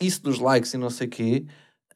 [0.00, 1.44] isso dos likes e não sei o quê,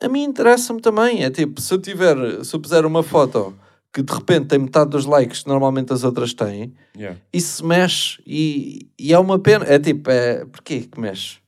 [0.00, 1.24] a mim interessa-me também.
[1.24, 3.54] É tipo, se eu tiver, se eu puser uma foto
[3.92, 7.18] que de repente tem metade dos likes que normalmente as outras têm, yeah.
[7.32, 9.64] isso mexe e, e é uma pena.
[9.64, 11.38] É tipo, é, porquê que mexe?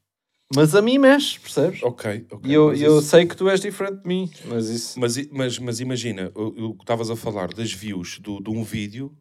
[0.55, 1.81] Mas a mim mexe, percebes?
[1.83, 2.51] Ok, ok.
[2.51, 3.09] E eu, eu isso...
[3.09, 4.99] sei que tu és diferente de mim, mas isso...
[4.99, 9.13] Mas, mas, mas imagina, o que estavas a falar das views do, de um vídeo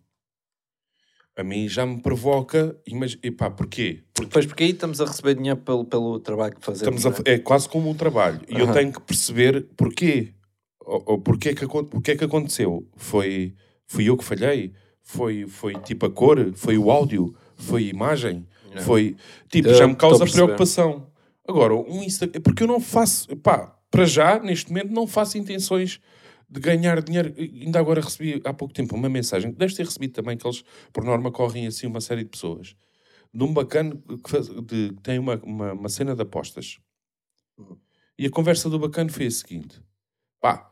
[1.35, 2.75] a mim já me provoca.
[2.91, 4.03] Mas, epá, porquê?
[4.13, 6.97] Porque, pois porque aí estamos a receber dinheiro pelo, pelo trabalho que fazemos.
[6.97, 7.35] Estamos a, é?
[7.35, 8.41] é quase como um trabalho.
[8.47, 10.33] E eu tenho que perceber porquê.
[10.81, 12.87] Ou, ou porquê, que, porquê que aconteceu?
[12.95, 13.53] Foi,
[13.87, 14.73] fui eu que falhei?
[15.01, 16.51] Foi, foi tipo a cor?
[16.55, 17.35] Foi o áudio?
[17.55, 18.47] Foi a imagem?
[18.81, 19.15] Foi.
[19.49, 21.07] Tipo, já me causa preocupação.
[21.47, 22.41] Agora, um Instagram.
[22.41, 23.35] Porque eu não faço.
[23.37, 25.99] Pá, para já, neste momento, não faço intenções
[26.49, 27.33] de ganhar dinheiro.
[27.37, 31.03] Ainda agora recebi há pouco tempo uma mensagem, deves ter recebido também, que eles, por
[31.03, 32.75] norma, correm assim uma série de pessoas,
[33.33, 36.79] de um bacana que, faz, de, que tem uma, uma, uma, cena de apostas.
[38.17, 39.81] E a conversa do bacana foi a seguinte:
[40.41, 40.69] pá,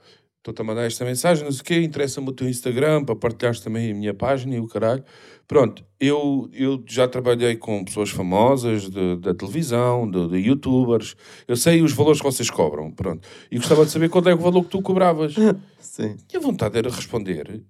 [0.48, 3.60] estou-te a mandar esta mensagem, não sei o quê, interessa-me o teu Instagram para partilhares
[3.60, 5.04] também a minha página e o caralho.
[5.46, 11.16] Pronto, eu, eu já trabalhei com pessoas famosas de, da televisão, de, de, youtubers,
[11.48, 13.28] eu sei os valores que vocês cobram, pronto.
[13.52, 15.36] E gostava de saber qual é o valor que tu cobravas.
[15.80, 16.16] Sim.
[16.32, 17.64] E a vontade era responder,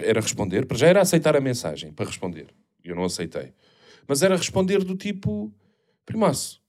[0.00, 2.46] era responder, para já era aceitar a mensagem para responder.
[2.84, 3.52] Eu não aceitei.
[4.06, 5.52] Mas era responder do tipo,
[6.04, 6.60] primaço,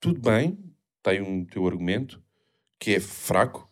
[0.00, 0.58] tudo bem,
[1.02, 2.20] tem um teu argumento,
[2.78, 3.66] que é fraco,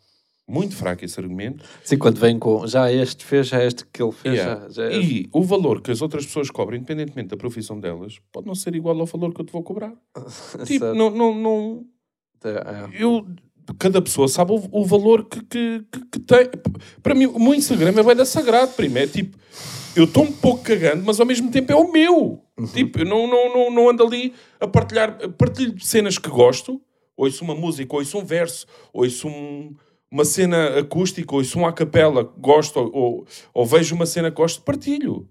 [0.47, 1.65] muito fraco esse argumento.
[1.83, 4.35] Sim, quando vem com já este fez, já este que ele fez.
[4.35, 4.69] Yeah.
[4.69, 8.19] Já, já é e o valor que as outras pessoas cobram, independentemente da profissão delas,
[8.31, 9.93] pode não ser igual ao valor que eu te vou cobrar.
[10.67, 11.87] tipo, não, não, não.
[12.45, 13.03] É.
[13.03, 13.27] Eu,
[13.79, 16.51] cada pessoa sabe o, o valor que, que, que, que, tem.
[17.03, 18.99] Para mim, o meu Instagram é bem da sagrado, primo.
[18.99, 19.39] É tipo,
[19.97, 22.43] eu estou um pouco cagando, mas ao mesmo tempo é o meu.
[22.59, 22.67] Uhum.
[22.67, 25.17] Tipo, eu não, não, não, não ando ali a partilhar.
[25.31, 26.81] Partilho cenas que gosto,
[27.17, 29.75] ouço uma música, ouço um verso, ouço um
[30.15, 34.37] uma cena acústica ou isso um a capela gosto ou, ou, vejo uma cena que
[34.37, 35.29] gosto, partilho.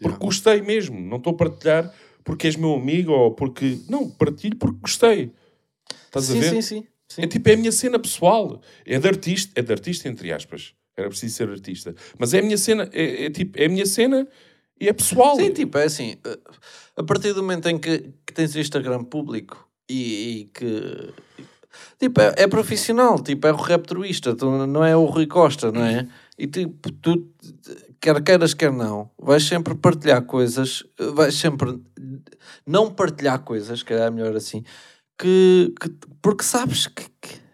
[0.00, 0.24] Porque yeah.
[0.24, 1.00] gostei mesmo.
[1.00, 1.94] Não estou a partilhar
[2.24, 3.78] porque és meu amigo ou porque.
[3.88, 5.30] Não, partilho porque gostei.
[6.06, 6.50] Estás sim, a ver?
[6.50, 7.22] Sim, sim, sim.
[7.22, 8.60] É tipo, é a minha cena pessoal.
[8.84, 10.74] É de artista, é de artista, entre aspas.
[10.96, 11.94] Era preciso ser artista.
[12.18, 14.26] Mas é a minha cena, é, é tipo, é a minha cena
[14.80, 15.36] e é pessoal.
[15.36, 16.16] Sim, tipo, é assim.
[16.26, 16.38] Eh,
[16.96, 21.14] a partir do momento em que, que tens Instagram público e, e que
[21.98, 24.34] Tipo, é, é, profissional, tipo, é o rap truísta,
[24.66, 26.06] não é o Rui Costa, não é?
[26.38, 27.28] E tipo, tu,
[28.00, 30.84] quer queiras, quer não, vais sempre partilhar coisas,
[31.14, 31.78] vais sempre
[32.66, 34.64] não partilhar coisas, que é melhor assim,
[35.18, 37.04] que, que porque sabes que,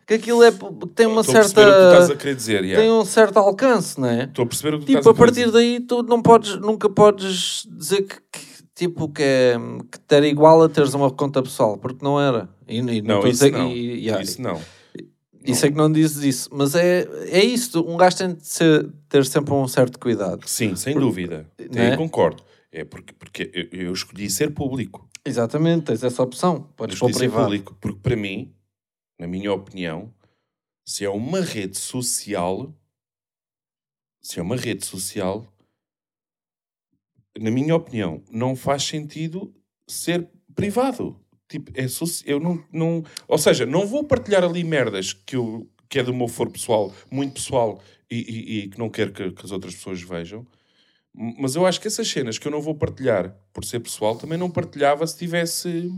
[0.06, 0.50] que, aquilo é,
[0.94, 1.60] tem uma certa.
[1.60, 2.80] A o que estás a querer dizer, yeah.
[2.80, 4.24] Tem um certo alcance, não é?
[4.24, 6.88] Estou a perceber o que tipo, estás a, a partir daí tu não podes, nunca
[6.88, 9.56] podes dizer que, que tipo que, é,
[9.90, 12.48] que era igual a teres uma conta pessoal, porque não era.
[12.70, 13.70] E, e não, isso, não.
[13.72, 14.60] E, yeah, isso não.
[15.44, 17.80] Isso é que não dizes isso, mas é, é isso.
[17.82, 20.46] Um gajo tem de ser, ter sempre um certo cuidado.
[20.46, 21.50] Sim, sem Por, dúvida.
[21.58, 21.96] É?
[21.96, 22.42] concordo.
[22.70, 25.08] É porque, porque eu, eu, escolhi ser público.
[25.24, 26.68] Exatamente, tens essa opção.
[26.76, 27.44] Podes pôr privado.
[27.44, 28.54] Público, porque para mim,
[29.18, 30.12] na minha opinião,
[30.84, 32.72] se é uma rede social,
[34.20, 35.46] se é uma rede social,
[37.38, 39.54] na minha opinião, não faz sentido
[39.86, 41.19] ser privado.
[41.50, 41.84] Tipo, é
[42.26, 43.04] eu não, não.
[43.26, 46.94] Ou seja, não vou partilhar ali merdas que, eu, que é do meu foro pessoal,
[47.10, 50.46] muito pessoal, e, e, e que não quero que, que, as outras pessoas vejam.
[51.12, 54.38] Mas eu acho que essas cenas que eu não vou partilhar por ser pessoal também
[54.38, 55.90] não partilhava se tivesse.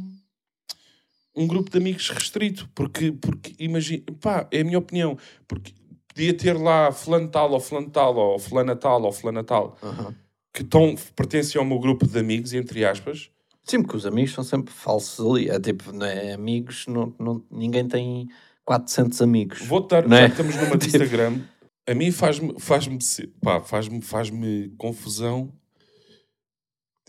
[1.36, 2.66] um grupo de amigos restrito.
[2.74, 5.18] Porque, porque imagina, pá, é a minha opinião.
[5.46, 5.74] Porque
[6.08, 10.14] podia ter lá fulano tal, ou fulano tal, ou fulana tal, ou fulana tal, Aham.
[10.50, 13.30] que tão, pertencem ao meu grupo de amigos, entre aspas.
[13.64, 15.48] Sim, porque os amigos são sempre falsos ali.
[15.48, 16.32] É tipo, não é?
[16.32, 18.28] amigos, não, não, ninguém tem
[18.64, 19.60] 400 amigos.
[19.66, 20.26] Vou dar, Não já é?
[20.26, 21.40] que estamos numa de Tipo- Instagram,
[21.88, 25.52] a mim faz-me faz-me se- pá, faz-me faz-me confusão.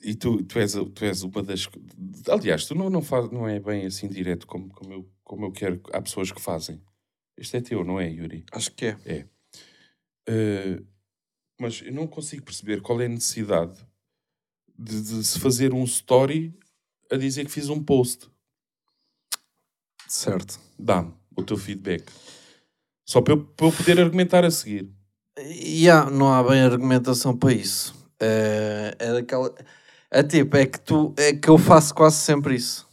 [0.04, 1.70] E tu, tu, és, tu és uma das.
[2.30, 5.52] Aliás, tu não, não, faz, não é bem assim direto como, como, eu, como eu
[5.52, 5.82] quero.
[5.94, 6.82] Há pessoas que fazem.
[7.38, 8.46] Este é teu, não é, Yuri?
[8.52, 9.26] Acho que é.
[10.30, 10.86] Uh,
[11.60, 13.76] mas eu não consigo perceber qual é a necessidade
[14.84, 16.54] de, de se fazer um story
[17.12, 18.28] a dizer que fiz um post.
[20.08, 20.60] Certo.
[20.78, 22.06] Dá-me o teu feedback.
[23.06, 24.90] Só para eu, para eu poder argumentar a seguir.
[25.40, 27.94] E há- não há bem argumentação para isso.
[28.20, 29.54] É, é daquela.
[30.12, 32.88] É tipo, é que tu é que eu faço quase sempre isso.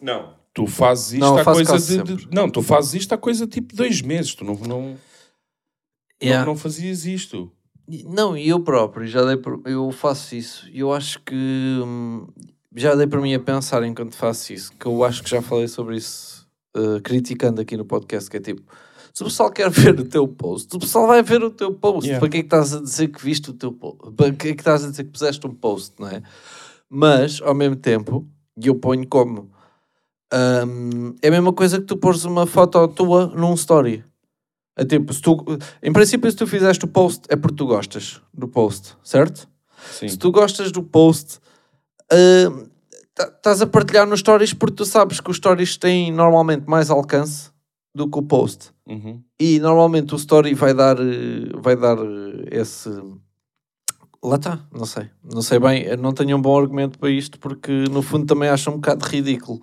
[0.00, 0.34] Não.
[0.54, 4.00] Tu fazes isto Não, coisa de, de- Não, tu fazes isto há coisa tipo dois
[4.00, 4.34] meses.
[4.34, 4.98] Tu não, não,
[6.22, 6.46] Yeah.
[6.46, 7.52] não, não fazias isto.
[8.04, 10.68] Não, e eu próprio já dei por, eu faço isso.
[10.72, 11.34] E eu acho que
[11.84, 12.26] hum,
[12.74, 15.68] já dei para mim a pensar enquanto faço isso, que eu acho que já falei
[15.68, 16.46] sobre isso,
[16.76, 18.62] eh, criticando aqui no podcast, que é tipo,
[19.14, 22.06] se o pessoal quer ver o teu post, o pessoal vai ver o teu post.
[22.06, 22.20] Yeah.
[22.20, 24.12] Para que é que estás a dizer que viste o teu post?
[24.12, 26.22] Para que é que estás a dizer que puseste um post, não é?
[26.88, 28.26] Mas, ao mesmo tempo,
[28.62, 29.50] e eu ponho como
[30.32, 34.04] hum, é a mesma coisa que tu pôres uma foto tua num story.
[34.84, 35.44] Tipo, se tu,
[35.82, 39.48] em princípio, se tu fizeste o post, é porque tu gostas do post, certo?
[39.92, 40.08] Sim.
[40.08, 41.38] Se tu gostas do post,
[43.14, 46.90] tá- estás a partilhar nos stories porque tu sabes que os stories têm normalmente mais
[46.90, 47.50] alcance
[47.94, 48.70] do que o post.
[48.86, 49.22] Uhum.
[49.40, 52.90] E normalmente o story vai dar, eh, vai dar eh, esse.
[54.22, 55.08] Lá está, não sei.
[55.24, 58.70] Não sei bem, não tenho um bom argumento para isto porque no fundo também acho
[58.70, 59.60] um bocado ridículo.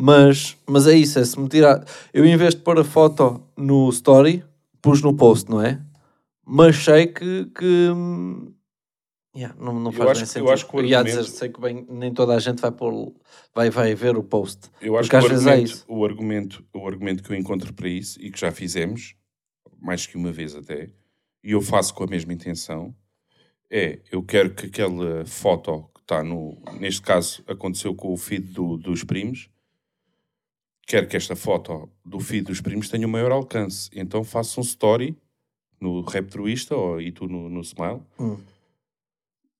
[0.00, 1.84] Mas, mas é isso, é se me tirar.
[2.12, 4.42] Eu em vez de pôr a foto no story,
[4.80, 5.78] pus no post, não é?
[6.46, 7.44] Mas sei que.
[7.54, 7.88] que
[9.36, 10.50] yeah, não, não Eu faz acho bem que- eu sentido.
[10.52, 13.12] acho que o argumento- dizer, sei que bem, nem toda a gente vai pôr,
[13.54, 14.70] vai, vai ver o post.
[14.80, 15.84] Eu acho Porque que às o vezes é argumento, isso.
[15.88, 19.14] o, argumento, o argumento que eu encontro para isso e que já fizemos,
[19.80, 20.90] mais que uma vez até,
[21.44, 22.94] e eu faço com a mesma intenção,
[23.70, 26.56] é eu quero que aquela foto que está no.
[26.80, 29.48] Neste caso, aconteceu com o feed do- dos primos.
[30.90, 33.88] Quero que esta foto do feed dos primos tenha o maior alcance.
[33.94, 35.16] Então faço um story
[35.80, 38.36] no Reptruista ou, e tu no, no Smile Hum.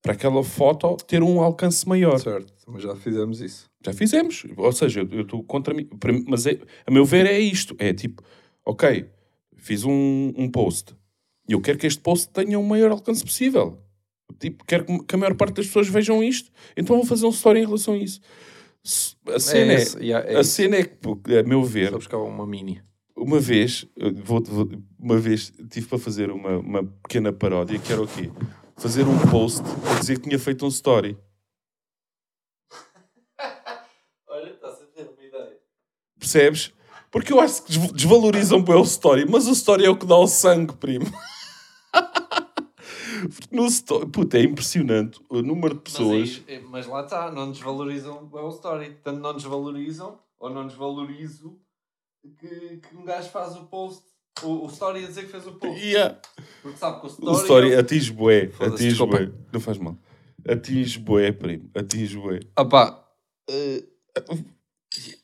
[0.03, 2.19] para aquela foto ter um alcance maior.
[2.19, 3.71] Certo, mas já fizemos isso.
[3.81, 4.45] Já fizemos.
[4.57, 5.89] Ou seja, eu estou contra mim.
[6.27, 7.77] Mas é, a meu ver é isto.
[7.79, 8.25] É tipo,
[8.67, 9.09] ok,
[9.57, 10.97] fiz um, um post
[11.49, 13.79] e eu quero que este post tenha o maior alcance possível.
[14.41, 16.51] Tipo, quero que que a maior parte das pessoas vejam isto.
[16.77, 18.21] Então vou fazer um story em relação a isso.
[19.35, 20.51] A cena é, esse, yeah, é a isso.
[20.53, 22.83] cena é que, a meu ver, Só buscava uma mini.
[23.17, 23.87] uma vez,
[24.25, 28.31] vou, vou- uma vez tive para fazer uma, uma pequena paródia que era o quê?
[28.77, 29.61] Fazer um post
[29.95, 31.17] a dizer que tinha feito um story.
[34.29, 35.59] Olha, estás a ter uma ideia.
[36.19, 36.73] Percebes?
[37.11, 40.07] Porque eu acho que desv- desvalorizam bem o story, mas o story é o que
[40.07, 41.07] dá o sangue, primo.
[43.29, 46.43] Porque no story, puta, é impressionante o número de pessoas.
[46.47, 48.97] Mas, aí- mas lá está, não desvalorizam o story.
[49.03, 51.59] Tanto não desvalorizam, ou não desvalorizo,
[52.39, 54.03] que, que um gajo faz o post,
[54.43, 55.81] o, o story a dizer que fez o post.
[55.85, 56.19] Yeah.
[56.63, 57.37] Porque sabe que o O story.
[57.39, 59.33] story atinge bué, atinge bué.
[59.53, 59.97] Não faz mal.
[60.49, 62.41] Atinge bué, primo, atinge bué.
[62.57, 63.05] Ah pá,
[63.49, 63.85] eh,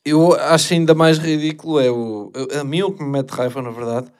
[0.05, 2.31] eu acho ainda mais ridículo é o.
[2.61, 4.11] A mim o que me mete raiva, na verdade,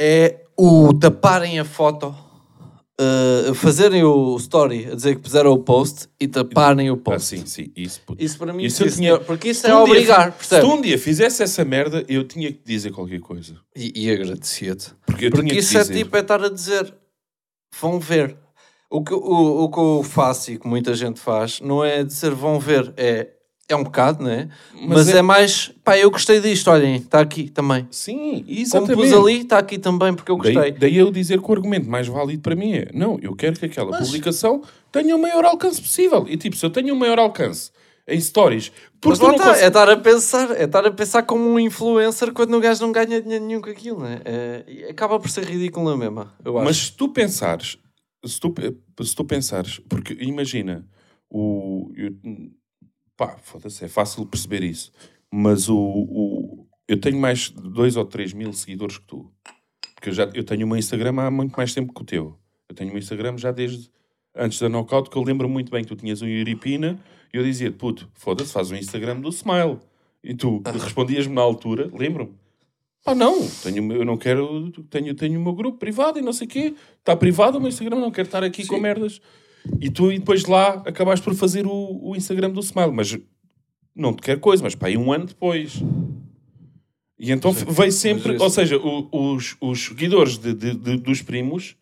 [0.00, 2.14] é o taparem a foto,
[2.98, 7.26] eh, fazerem o story a dizer que puseram o post e taparem o Ah, post.
[7.38, 8.22] sim, sim, isso, puto.
[8.22, 10.60] Isso para mim, Isso sim, tinha- porque isso Se é um dia obrigar, Se percebe?
[10.66, 13.54] tu um dia fizesse essa merda, eu tinha que te dizer qualquer coisa.
[13.74, 14.92] E, e agradecia-te.
[15.04, 16.94] Porque Porque que isso é tipo, é estar a dizer,
[17.80, 18.36] vão ver.
[18.88, 22.30] O que, o, o que eu faço e que muita gente faz não é dizer
[22.30, 23.28] vão ver, é,
[23.68, 24.48] é um bocado, não é?
[24.86, 25.22] Mas, é- é...
[25.22, 27.86] mais, pá, eu gostei disto, olhem, está aqui também.
[27.90, 28.94] Sim, Como exatamente.
[28.94, 30.54] pus ali, está aqui também porque eu gostei.
[30.54, 33.58] Daí, daí eu dizer que o argumento mais válido para mim é não, eu quero
[33.58, 36.24] que aquela Mas- publicação tenha o maior alcance possível.
[36.28, 37.70] E tipo, se eu tenho o maior alcance
[38.08, 41.22] em stories, porque Mas lá está, cons- é estar a pensar, é estar a pensar
[41.24, 44.20] como um influencer quando o gajo não ganha dinheiro nenhum com aquilo, não é?
[44.24, 46.64] É, acaba por ser ridículo na mesma, eu acho.
[46.66, 47.78] Mas se tu pensares,
[48.24, 48.54] se tu,
[49.02, 50.86] se tu pensares, porque imagina,
[51.28, 51.90] o.
[51.96, 52.12] Eu,
[53.16, 54.92] pá, foda-se, é fácil perceber isso.
[55.32, 56.66] Mas o, o.
[56.86, 59.32] Eu tenho mais de 2 ou 3 mil seguidores que tu.
[59.94, 62.38] Porque eu, já, eu tenho uma Instagram há muito mais tempo que o teu.
[62.68, 63.90] Eu tenho um Instagram já desde
[64.34, 67.00] antes da Knockout, que eu lembro muito bem que tu tinhas um Euripina
[67.32, 69.78] e eu dizia puto, foda-se, faz um Instagram do Smile.
[70.22, 72.34] E tu respondias-me na altura, lembro-me.
[73.04, 76.46] Ah, não, tenho, eu não quero, tenho, tenho o meu grupo privado e não sei
[76.46, 76.74] o quê.
[76.98, 79.20] Está privado o meu Instagram, não quero estar aqui com merdas.
[79.80, 83.18] E tu, e depois lá, acabaste por fazer o, o Instagram do Smile, mas
[83.94, 85.82] não te quero coisa, mas pá, aí um ano depois.
[87.18, 90.96] E então veio sempre, mas ou isso- seja, o- os, os seguidores de- de- de-
[90.98, 91.74] dos primos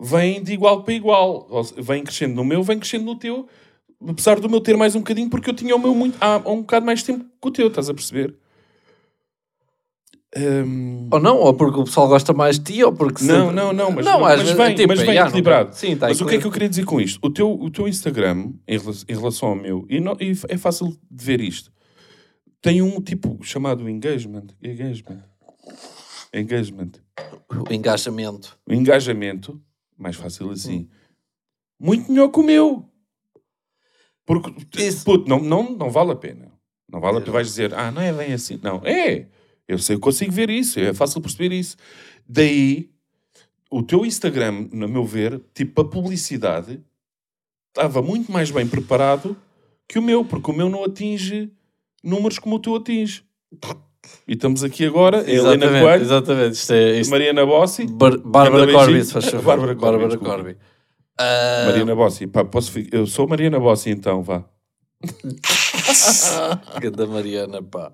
[0.00, 1.46] vêm de igual para igual.
[1.76, 3.46] Vêm crescendo no meu, vêm crescendo no teu,
[4.06, 6.60] apesar do meu ter mais um bocadinho, porque eu tinha o meu muito, há um
[6.62, 8.34] bocado mais tempo que o teu, estás a perceber?
[10.36, 13.24] Hum, Ou não, ou porque o pessoal gosta mais de ti, ou porque...
[13.24, 15.74] não, sempre- não, não, mas, Não, mas, vezes, vem, tipo, mas vem não- equilibrado.
[15.74, 16.52] Sim, tá mas o que é que eu equilibrado.
[16.52, 17.18] queria dizer com isto?
[17.24, 20.88] O teu, o teu Instagram, em, em relação ao meu, e, não- e é fácil
[21.10, 21.72] de ver isto,
[22.60, 24.46] tem um tipo chamado engagement.
[24.62, 25.22] Engagement.
[26.34, 26.90] Engagement.
[27.68, 28.58] O engajamento.
[28.68, 29.60] O engajamento,
[29.96, 30.88] mais fácil assim,
[31.80, 32.84] muito melhor que o meu.
[34.26, 35.04] Porque, Isso.
[35.04, 36.52] puto, não, não, não vale a pena.
[36.92, 37.32] Não vale a pena.
[37.32, 38.58] Vais dizer, ah, não é bem assim.
[38.62, 39.28] Não, é.
[39.68, 41.76] Eu sei, eu consigo ver isso, é fácil perceber isso.
[42.28, 42.88] Daí,
[43.70, 46.80] o teu Instagram, no meu ver, tipo, a publicidade
[47.68, 49.36] estava muito mais bem preparado
[49.88, 51.50] que o meu, porque o meu não atinge
[52.02, 53.24] números como o teu atinge.
[54.26, 56.52] E estamos aqui agora, a Helena Exatamente, Coelho, exatamente.
[56.54, 57.10] Isto é, isto...
[57.10, 59.44] Mariana Bossi, Bar- Bárbara Corby, se faz favor.
[59.44, 60.18] Bárbara Corby, Bárbara.
[60.18, 60.56] Corby.
[61.18, 62.26] Ah, Mariana Bossi.
[62.26, 64.44] Pá, posso Eu sou Mariana Bossi, então, vá.
[66.96, 67.92] da Mariana, pá.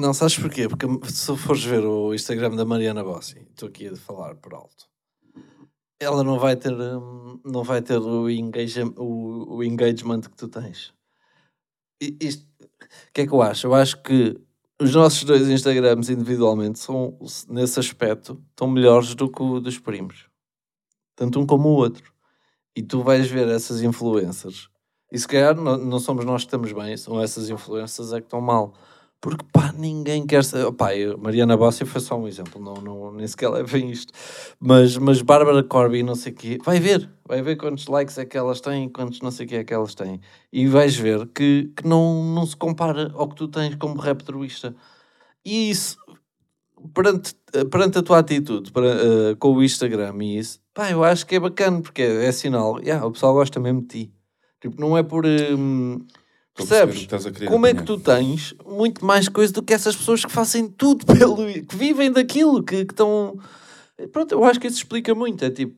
[0.00, 0.66] Não, sabes porquê?
[0.66, 4.88] Porque se fores ver o Instagram da Mariana Bossi, estou aqui a falar por alto,
[6.00, 10.48] ela não vai ter, hum, não vai ter o, engagem- o, o engagement que tu
[10.48, 10.94] tens.
[12.00, 13.66] Isto- O que é que eu acho?
[13.66, 14.40] Eu acho que
[14.80, 20.26] os nossos dois Instagrams individualmente são, nesse aspecto, estão melhores do que o dos primos.
[21.14, 22.10] Tanto um como o outro.
[22.74, 24.70] E tu vais ver essas influências.
[25.12, 28.26] E se calhar não, não somos nós que estamos bem, são essas influências é que
[28.26, 28.72] estão mal.
[29.20, 30.72] Porque pá, ninguém quer ser.
[30.72, 34.12] Pá, eu- Mariana Bossi foi só um exemplo, não, não, nem sequer levem isto.
[34.58, 38.24] Mas, mas Bárbara Corby, não sei o quê, vai ver, vai ver quantos likes é
[38.24, 40.20] que elas têm, quantos não sei o quê é que elas têm.
[40.50, 44.74] E vais ver que, que não, não se compara ao que tu tens como reptroísta.
[45.44, 45.98] E isso,
[46.94, 47.34] perante,
[47.70, 51.34] perante a tua atitude para, eh, com o Instagram e isso, pá, eu acho que
[51.36, 54.12] é bacana, porque é, é sinal, yeah, o pessoal gosta mesmo de ti.
[54.60, 55.24] Tipo, não é por.
[55.26, 56.06] hum,
[56.66, 57.06] Percebes?
[57.48, 61.04] Como é que tu tens muito mais coisa do que essas pessoas que fazem tudo
[61.12, 61.36] pelo.
[61.64, 63.38] que vivem daquilo, que, estão.
[64.12, 65.44] Pronto, eu acho que isso explica muito.
[65.44, 65.74] É tipo,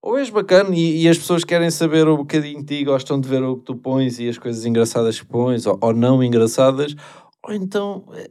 [0.00, 3.28] ou és bacana e, e as pessoas querem saber um bocadinho de ti, gostam de
[3.28, 6.94] ver o que tu pões e as coisas engraçadas que pões, ou, ou não engraçadas,
[7.42, 8.04] ou então.
[8.14, 8.30] eh,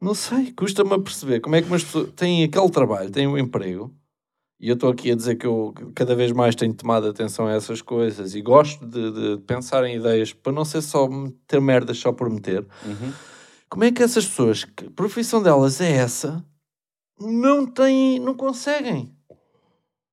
[0.00, 3.38] Não sei, custa-me a perceber como é que umas pessoas têm aquele trabalho, têm um
[3.38, 3.92] emprego,
[4.60, 7.52] e eu estou aqui a dizer que eu cada vez mais tenho tomado atenção a
[7.54, 11.96] essas coisas e gosto de, de pensar em ideias para não ser só meter merdas
[11.96, 12.66] só por meter.
[12.84, 13.12] Uhum.
[13.70, 16.44] Como é que essas pessoas, que a profissão delas é essa,
[17.18, 19.16] não têm, não conseguem?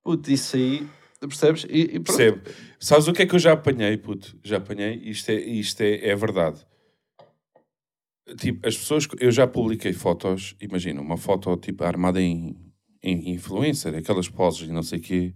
[0.02, 0.88] Puto, isso aí,
[1.20, 1.66] percebes?
[1.68, 2.00] E, e.
[2.00, 2.40] Percebe?
[2.80, 4.34] Sabes o que é que eu já apanhei, puto?
[4.42, 6.66] Já apanhei, isto é, isto é, é verdade.
[8.38, 12.67] Tipo, as pessoas, eu já publiquei fotos, imagina, uma foto tipo armada em
[13.02, 15.34] influencer, aquelas poses e não sei o quê,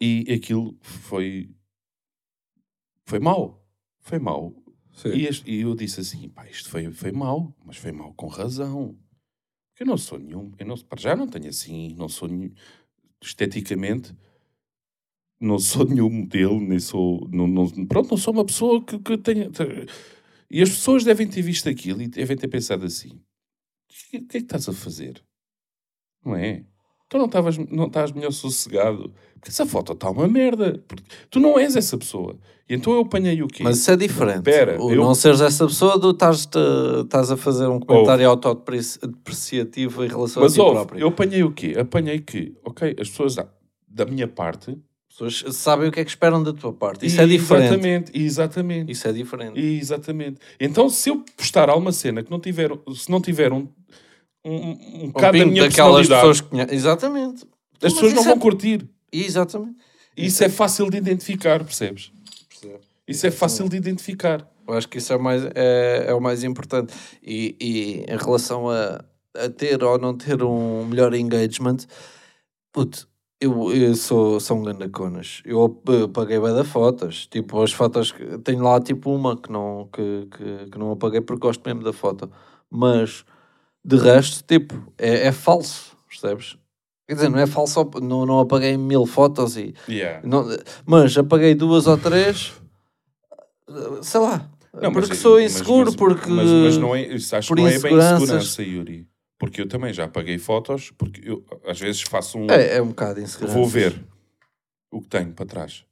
[0.00, 1.48] e aquilo foi,
[3.04, 3.62] foi mau.
[4.00, 4.54] Foi mau.
[5.04, 8.26] E, este- e eu disse assim, pá, isto foi, foi mau, mas foi mau com
[8.28, 8.96] razão.
[9.78, 12.52] Eu não sou nenhum, eu não, para já não tenho assim, não sou nenhum,
[13.22, 14.14] esteticamente,
[15.40, 19.18] não sou nenhum modelo, nem sou, não, não- pronto, não sou uma pessoa que, que
[19.18, 19.50] tenha...
[20.50, 24.26] E as pessoas devem ter visto aquilo e devem ter pensado assim, o que, o
[24.28, 25.22] que é que estás a fazer?
[26.26, 26.62] Não é?
[27.08, 29.12] Tu não estavas não estás melhor sossegado.
[29.34, 30.82] Porque essa foto está uma merda.
[30.88, 32.36] Porque tu não és essa pessoa.
[32.68, 33.62] E então eu apanhei o quê?
[33.62, 34.38] Mas isso é diferente.
[34.38, 40.08] Espera, o eu- não seres essa pessoa, tu estás, a fazer um comentário autodepreciativo em
[40.08, 41.00] relação Mas a ti ouve, próprio.
[41.00, 41.74] eu apanhei o quê?
[41.78, 43.46] Apanhei que, ok, as pessoas da,
[43.86, 44.76] da minha parte...
[45.08, 47.06] As pessoas sabem o que é que esperam da tua parte.
[47.06, 47.68] Isso é diferente.
[47.68, 48.92] Exatamente, exatamente.
[48.92, 49.58] Isso é diferente.
[49.58, 50.38] Exatamente.
[50.60, 53.66] Então, se eu postar alguma cena que não tiver, se não tiver um,
[54.50, 54.70] um,
[55.02, 57.44] um Um bocado da pingo minha daquelas pessoas que conhe- Exatamente.
[57.44, 58.88] as Mas pessoas não vão é- curtir.
[59.12, 59.76] Exatamente.
[60.16, 62.10] Isso é fácil de identificar, percebes?
[63.06, 64.46] Isso é fácil de identificar.
[64.66, 66.92] Eu acho que isso é o mais, é, é o mais importante.
[67.22, 69.00] E, e em relação a,
[69.36, 71.76] a ter ou não ter um melhor engagement,
[72.72, 73.06] puto,
[73.40, 75.42] eu, eu sou, sou um ganda conas.
[75.44, 77.26] Eu eh, apaguei bem da fotos.
[77.28, 81.20] Tipo, as fotos, que- tenho lá tipo uma que não, que, que, que não apaguei
[81.20, 82.28] porque gosto mesmo da foto.
[82.70, 83.24] Mas
[83.86, 86.56] de resto, tipo, é, é falso, percebes?
[87.08, 90.26] Quer dizer, não é falso, não, não apaguei mil fotos e Yeah.
[90.26, 90.44] não,
[90.84, 92.52] mas apaguei duas ou três,
[94.02, 96.28] sei lá, Não, porque mas- sou mas- inseguro, mas- porque.
[96.30, 99.08] Mas, mas não é, acho que não é bem segurança, Yuri.
[99.38, 102.50] Porque eu também já paguei fotos, porque eu às vezes faço um.
[102.50, 103.54] É, é um bocado insegurança.
[103.54, 104.02] vou ver
[104.90, 105.84] o que tenho para trás.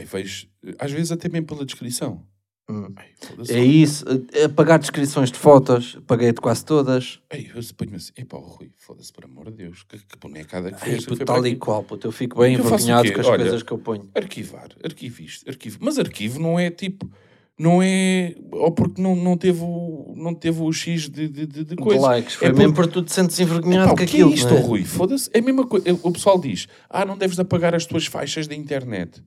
[0.00, 0.46] E vejo,
[0.78, 2.24] às vezes até mesmo pela descrição.
[2.70, 2.92] Hum.
[2.96, 3.06] Ai.
[3.48, 4.04] É isso.
[4.32, 5.98] É pagar descrições de fotos.
[6.06, 7.18] Paguei-de quase todas.
[7.32, 10.80] Ei, eu ponho-me assim, epá, Rui, foda-se, por amor de Deus, que, que bonecada que
[10.80, 11.06] fez.
[11.06, 12.06] puto, tal e qual, puto.
[12.06, 14.08] Eu fico bem envergonhado com as Olha, coisas que eu ponho.
[14.14, 15.78] Arquivar, arquivista, arquivo.
[15.80, 17.10] Mas arquivo não é tipo,
[17.58, 21.46] não é, ou porque não, não, teve, o, não teve o X de, de, de,
[21.46, 22.00] de De coisa.
[22.02, 22.34] likes.
[22.34, 24.30] Foi É mesmo porque- tu te sentes Epá, envergonhado o com que aquilo.
[24.30, 24.60] é isto, não é?
[24.60, 24.84] Rui?
[24.84, 25.30] Foda-se.
[25.32, 25.86] É a mesma coisa.
[26.02, 29.22] O pessoal diz, ah, não deves de apagar as tuas faixas da internet.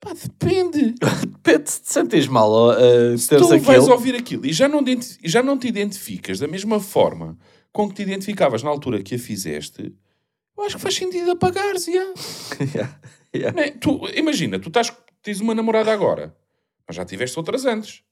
[0.00, 0.94] Pá, depende.
[1.42, 3.92] Depende se te sentes mal a Se teres tu vais aquilo.
[3.92, 4.82] ouvir aquilo e já não,
[5.24, 7.36] já não te identificas da mesma forma
[7.72, 9.94] com que te identificavas na altura que a fizeste,
[10.56, 11.86] eu acho que faz sentido apagares.
[12.60, 12.98] Yeah,
[13.34, 13.52] yeah.
[13.56, 13.70] Não é?
[13.70, 14.92] Tu, imagina, tu estás,
[15.22, 16.34] tens uma namorada agora,
[16.86, 18.02] mas já tiveste outras antes.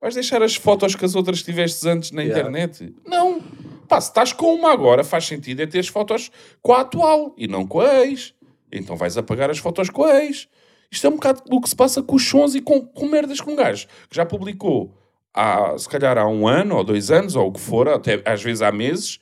[0.00, 2.40] Vais deixar as fotos que as outras tiveste antes na Yeah.
[2.48, 2.94] internet?
[3.06, 3.40] Não.
[3.88, 6.30] Pá, se estás com uma agora, faz sentido é ter as fotos
[6.62, 8.34] com a atual e não com a ex.
[8.72, 10.48] Então vais apagar as fotos com a ex.
[10.90, 13.40] Isto é um bocado o que se passa com os sons e com, com merdas
[13.40, 14.94] com um gajo que já publicou
[15.34, 18.42] há, se calhar há um ano ou dois anos ou o que for, até às
[18.42, 19.18] vezes há meses,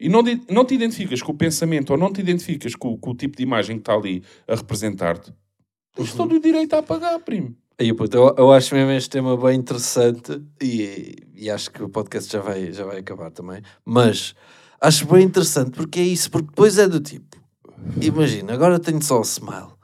[0.00, 3.14] e não, não te identificas com o pensamento ou não te identificas com, com o
[3.14, 5.32] tipo de imagem que está ali a representar-te,
[5.94, 7.54] tens todo o direito a apagar, primo.
[7.78, 11.88] Aí, puto, eu, eu acho mesmo este tema bem interessante e, e acho que o
[11.88, 13.62] podcast já vai, já vai acabar também.
[13.84, 14.34] Mas
[14.80, 17.38] acho bem interessante porque é isso, porque depois é do tipo:
[18.00, 19.79] imagina, agora tenho só o smile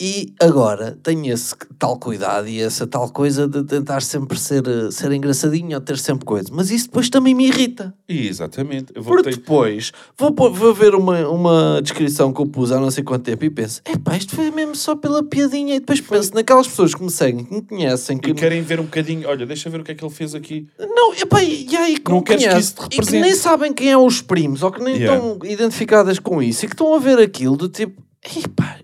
[0.00, 4.90] e agora tenho esse tal cuidado e essa tal coisa de tentar sempre ser, eh,
[4.90, 7.94] ser engraçadinho ou ter sempre coisa, mas isso depois também me irrita.
[8.08, 8.92] Exatamente.
[8.94, 9.36] Eu vou Porque ter...
[9.36, 13.44] depois vou, vou ver uma, uma descrição que eu pus há não sei quanto tempo
[13.44, 15.76] e penso: epá, isto foi mesmo só pela piadinha.
[15.76, 18.80] E depois penso naquelas pessoas que me seguem, que me conhecem, que E querem ver
[18.80, 20.66] um bocadinho, olha, deixa ver o que é que ele fez aqui.
[20.78, 23.22] não, epá, e aí que Não me queres que isso te e que represente.
[23.22, 25.16] nem sabem quem é os primos ou que nem Yeah.
[25.16, 28.02] estão identificadas com isso e que estão a ver aquilo do tipo.
[28.22, 28.80] Epá,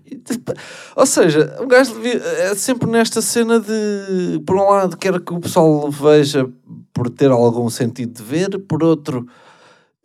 [0.95, 5.39] ou seja, o gajo é sempre nesta cena de, por um lado, quer que o
[5.39, 6.49] pessoal veja
[6.91, 9.27] por ter algum sentido de ver, por outro,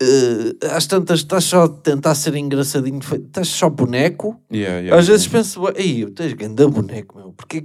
[0.01, 4.39] eh, às tantas estás só a tentar ser engraçadinho, estás só boneco.
[4.53, 5.39] Yeah, yeah, Às vezes yeah.
[5.39, 7.65] penso, ei, eu tens ganda boneco, meu, porque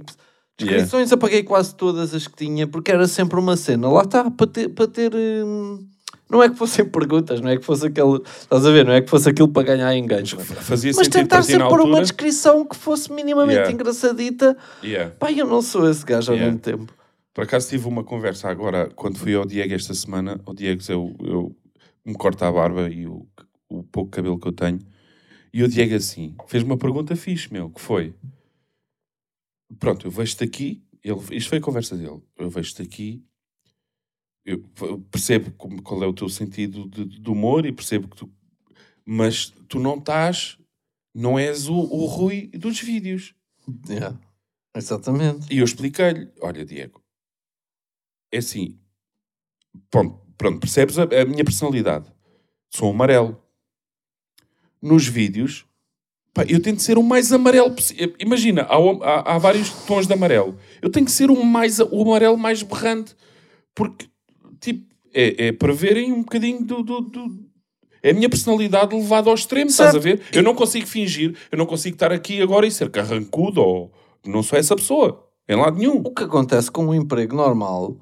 [0.56, 4.46] descrições apaguei quase todas as que tinha, porque era sempre uma cena, lá está, para
[4.46, 5.86] ter, para ter hum,
[6.30, 9.00] não é que fossem perguntas, não é que fosse aquele, estás a ver, não é
[9.00, 10.44] que fosse aquilo para ganhar engagement.
[10.44, 13.72] Fazia Mas tentar sempre pôr uma descrição que fosse minimamente Yeah.
[13.72, 14.56] engraçadita.
[14.84, 15.14] Yeah.
[15.18, 16.52] Pá, eu não sou esse gajo ao Yeah.
[16.52, 16.94] mesmo tempo.
[17.32, 20.40] Por acaso tive uma conversa agora, quando fui ao Diego esta semana.
[20.44, 21.56] O Diego, eu, eu
[22.04, 23.26] me corta a barba e o,
[23.68, 24.80] o pouco cabelo que eu tenho.
[25.52, 28.14] E o Diego assim, fez uma pergunta fixe, meu, que foi...
[29.78, 30.82] Pronto, eu vejo-te aqui...
[31.02, 32.20] Ele, isto foi a conversa dele.
[32.36, 33.22] Eu vejo-te aqui...
[34.50, 38.30] Eu percebo como- qual é o teu sentido de, de humor e percebo que tu...
[39.04, 40.58] Mas tu não estás...
[41.14, 43.34] Não és o, o Rui dos vídeos.
[43.88, 44.16] Yeah.
[44.76, 45.52] Exatamente.
[45.52, 47.02] E eu expliquei-lhe: olha, Diego,
[48.32, 48.78] é assim,
[49.90, 52.06] pronto, pronto percebes a, a minha personalidade?
[52.72, 53.42] Sou amarelo.
[54.80, 55.66] Nos vídeos,
[56.32, 58.14] pá, eu tento ser o mais amarelo possível.
[58.20, 60.56] Imagina, há, há- há vários tons de amarelo.
[60.80, 63.16] Eu tenho que ser o, mais, o amarelo mais berrante,
[63.74, 64.08] porque,
[64.60, 66.82] tipo, é, é para verem um bocadinho do.
[66.82, 67.48] do- do-
[68.02, 70.22] é a minha personalidade levada ao extremo, estás a ver?
[70.32, 73.92] Eu não consigo fingir, eu não consigo estar aqui agora e ser carrancudo ou.
[74.26, 75.96] Não sou essa pessoa, em lado nenhum.
[76.04, 77.96] O que acontece com um emprego normal,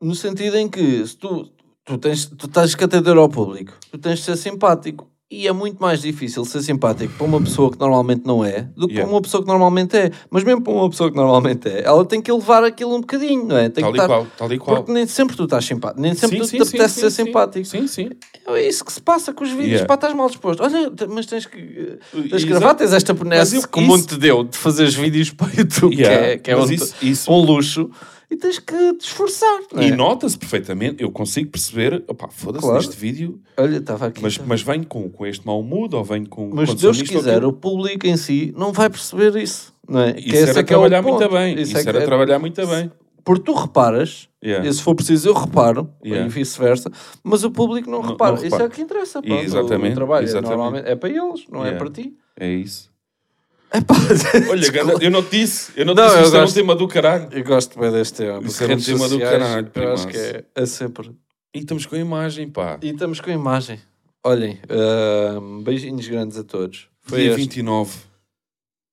[0.00, 1.50] no sentido em que se tu,
[1.84, 5.09] tu, tens, tu estás que atender ao público, tu tens de ser simpático.
[5.32, 8.88] E é muito mais difícil ser simpático para uma pessoa que normalmente não é do
[8.88, 9.02] que Yeah.
[9.08, 10.10] para uma pessoa que normalmente é.
[10.28, 13.46] Mas mesmo para uma pessoa que normalmente é, ela tem que levar aquilo um bocadinho,
[13.46, 13.68] não é?
[13.68, 14.08] Tem Tal que e estar...
[14.08, 14.76] qual, tal e qual.
[14.78, 17.24] Porque nem sempre tu estás simpático, nem sempre tu te apetece ser sim.
[17.26, 17.64] simpático.
[17.64, 18.10] Sim, sim.
[18.48, 19.86] É isso que se passa com os vídeos, Yeah.
[19.86, 20.64] pá, estás mal disposto.
[20.64, 21.58] Olha, t- mas tens que.
[21.58, 24.94] eh, Tens que gravar, tens esta Mas que o isso- mundo te deu de fazeres
[24.96, 27.88] vídeos para o YouTube, Yeah, que é, que é mas um, isso- isso- um luxo,
[28.30, 29.60] e tens que te esforçar.
[29.76, 29.88] é?
[29.88, 32.78] E nota-se perfeitamente, eu consigo perceber, opá, foda-se Claro.
[32.78, 34.22] neste vídeo, Olha, estava aqui.
[34.22, 34.44] mas, tá.
[34.46, 36.50] mas vem com, com este mau mood ou vem com.
[36.52, 39.74] Mas se Deus quiser, o público em si não vai perceber isso.
[39.88, 40.14] Não é?
[40.18, 41.18] Isso era é que é o trabalhar ponto.
[41.18, 41.54] muito bem.
[41.54, 42.90] Isso Isso, é que era é- trabalhar muito bem.
[43.24, 44.66] Porque tu reparas, Yeah.
[44.66, 46.24] e se for preciso eu reparo, Yeah.
[46.26, 46.90] e vice-versa,
[47.22, 48.30] mas o público não, repara.
[48.30, 48.64] não Isso repara.
[48.64, 49.20] é o que interessa.
[49.20, 49.42] pronto.
[49.42, 50.50] Exatamente, O trabalho é, exatamente.
[50.56, 51.78] normalmente é para eles, não é Yeah.
[51.78, 52.14] para ti.
[52.38, 52.89] É isso.
[53.72, 53.94] Epá,
[54.50, 56.42] Olha, ganda- eu não te disse, eu não, Não, te disse, eu isto é um
[56.42, 56.54] gosto.
[56.54, 57.28] tema do caralho.
[57.30, 58.32] Eu gosto bem deste tema.
[58.60, 61.12] Era um tema do caralho, Eu acho que é, é sempre.
[61.54, 62.78] E estamos com a imagem, pá.
[62.82, 63.80] E estamos com a imagem.
[64.24, 66.88] Olhem, ahm, beijinhos grandes a todos.
[67.02, 67.40] Foi Dia este.
[67.40, 67.96] 29.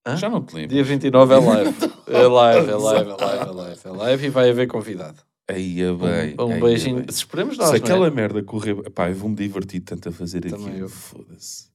[0.07, 0.15] Hã?
[0.15, 0.69] Já não te lembro.
[0.69, 1.75] Dia 29 é live.
[2.07, 5.17] É live, é live, é live, é live, é live e vai haver convidado.
[5.49, 6.35] Aí é bem.
[6.39, 6.95] Um, um aí é beijinho.
[6.97, 7.05] bem.
[7.09, 7.83] Esperemos nós, Se não é?
[7.83, 8.75] aquela merda correr.
[8.91, 10.79] Pá, eu vou-me divertir tanto a fazer Também aquilo.
[10.85, 10.89] eu.
[10.89, 11.65] Foda-se.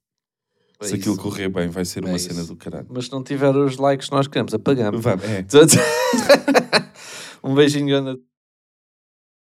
[0.82, 1.22] É Se aquilo isso.
[1.22, 2.28] correr bem, vai ser É uma isso.
[2.28, 2.86] cena do caralho.
[2.90, 5.00] Mas se não tiver os likes que nós queremos, apagamos.
[5.02, 5.44] Vamos, é.
[7.42, 8.20] um beijinho grande.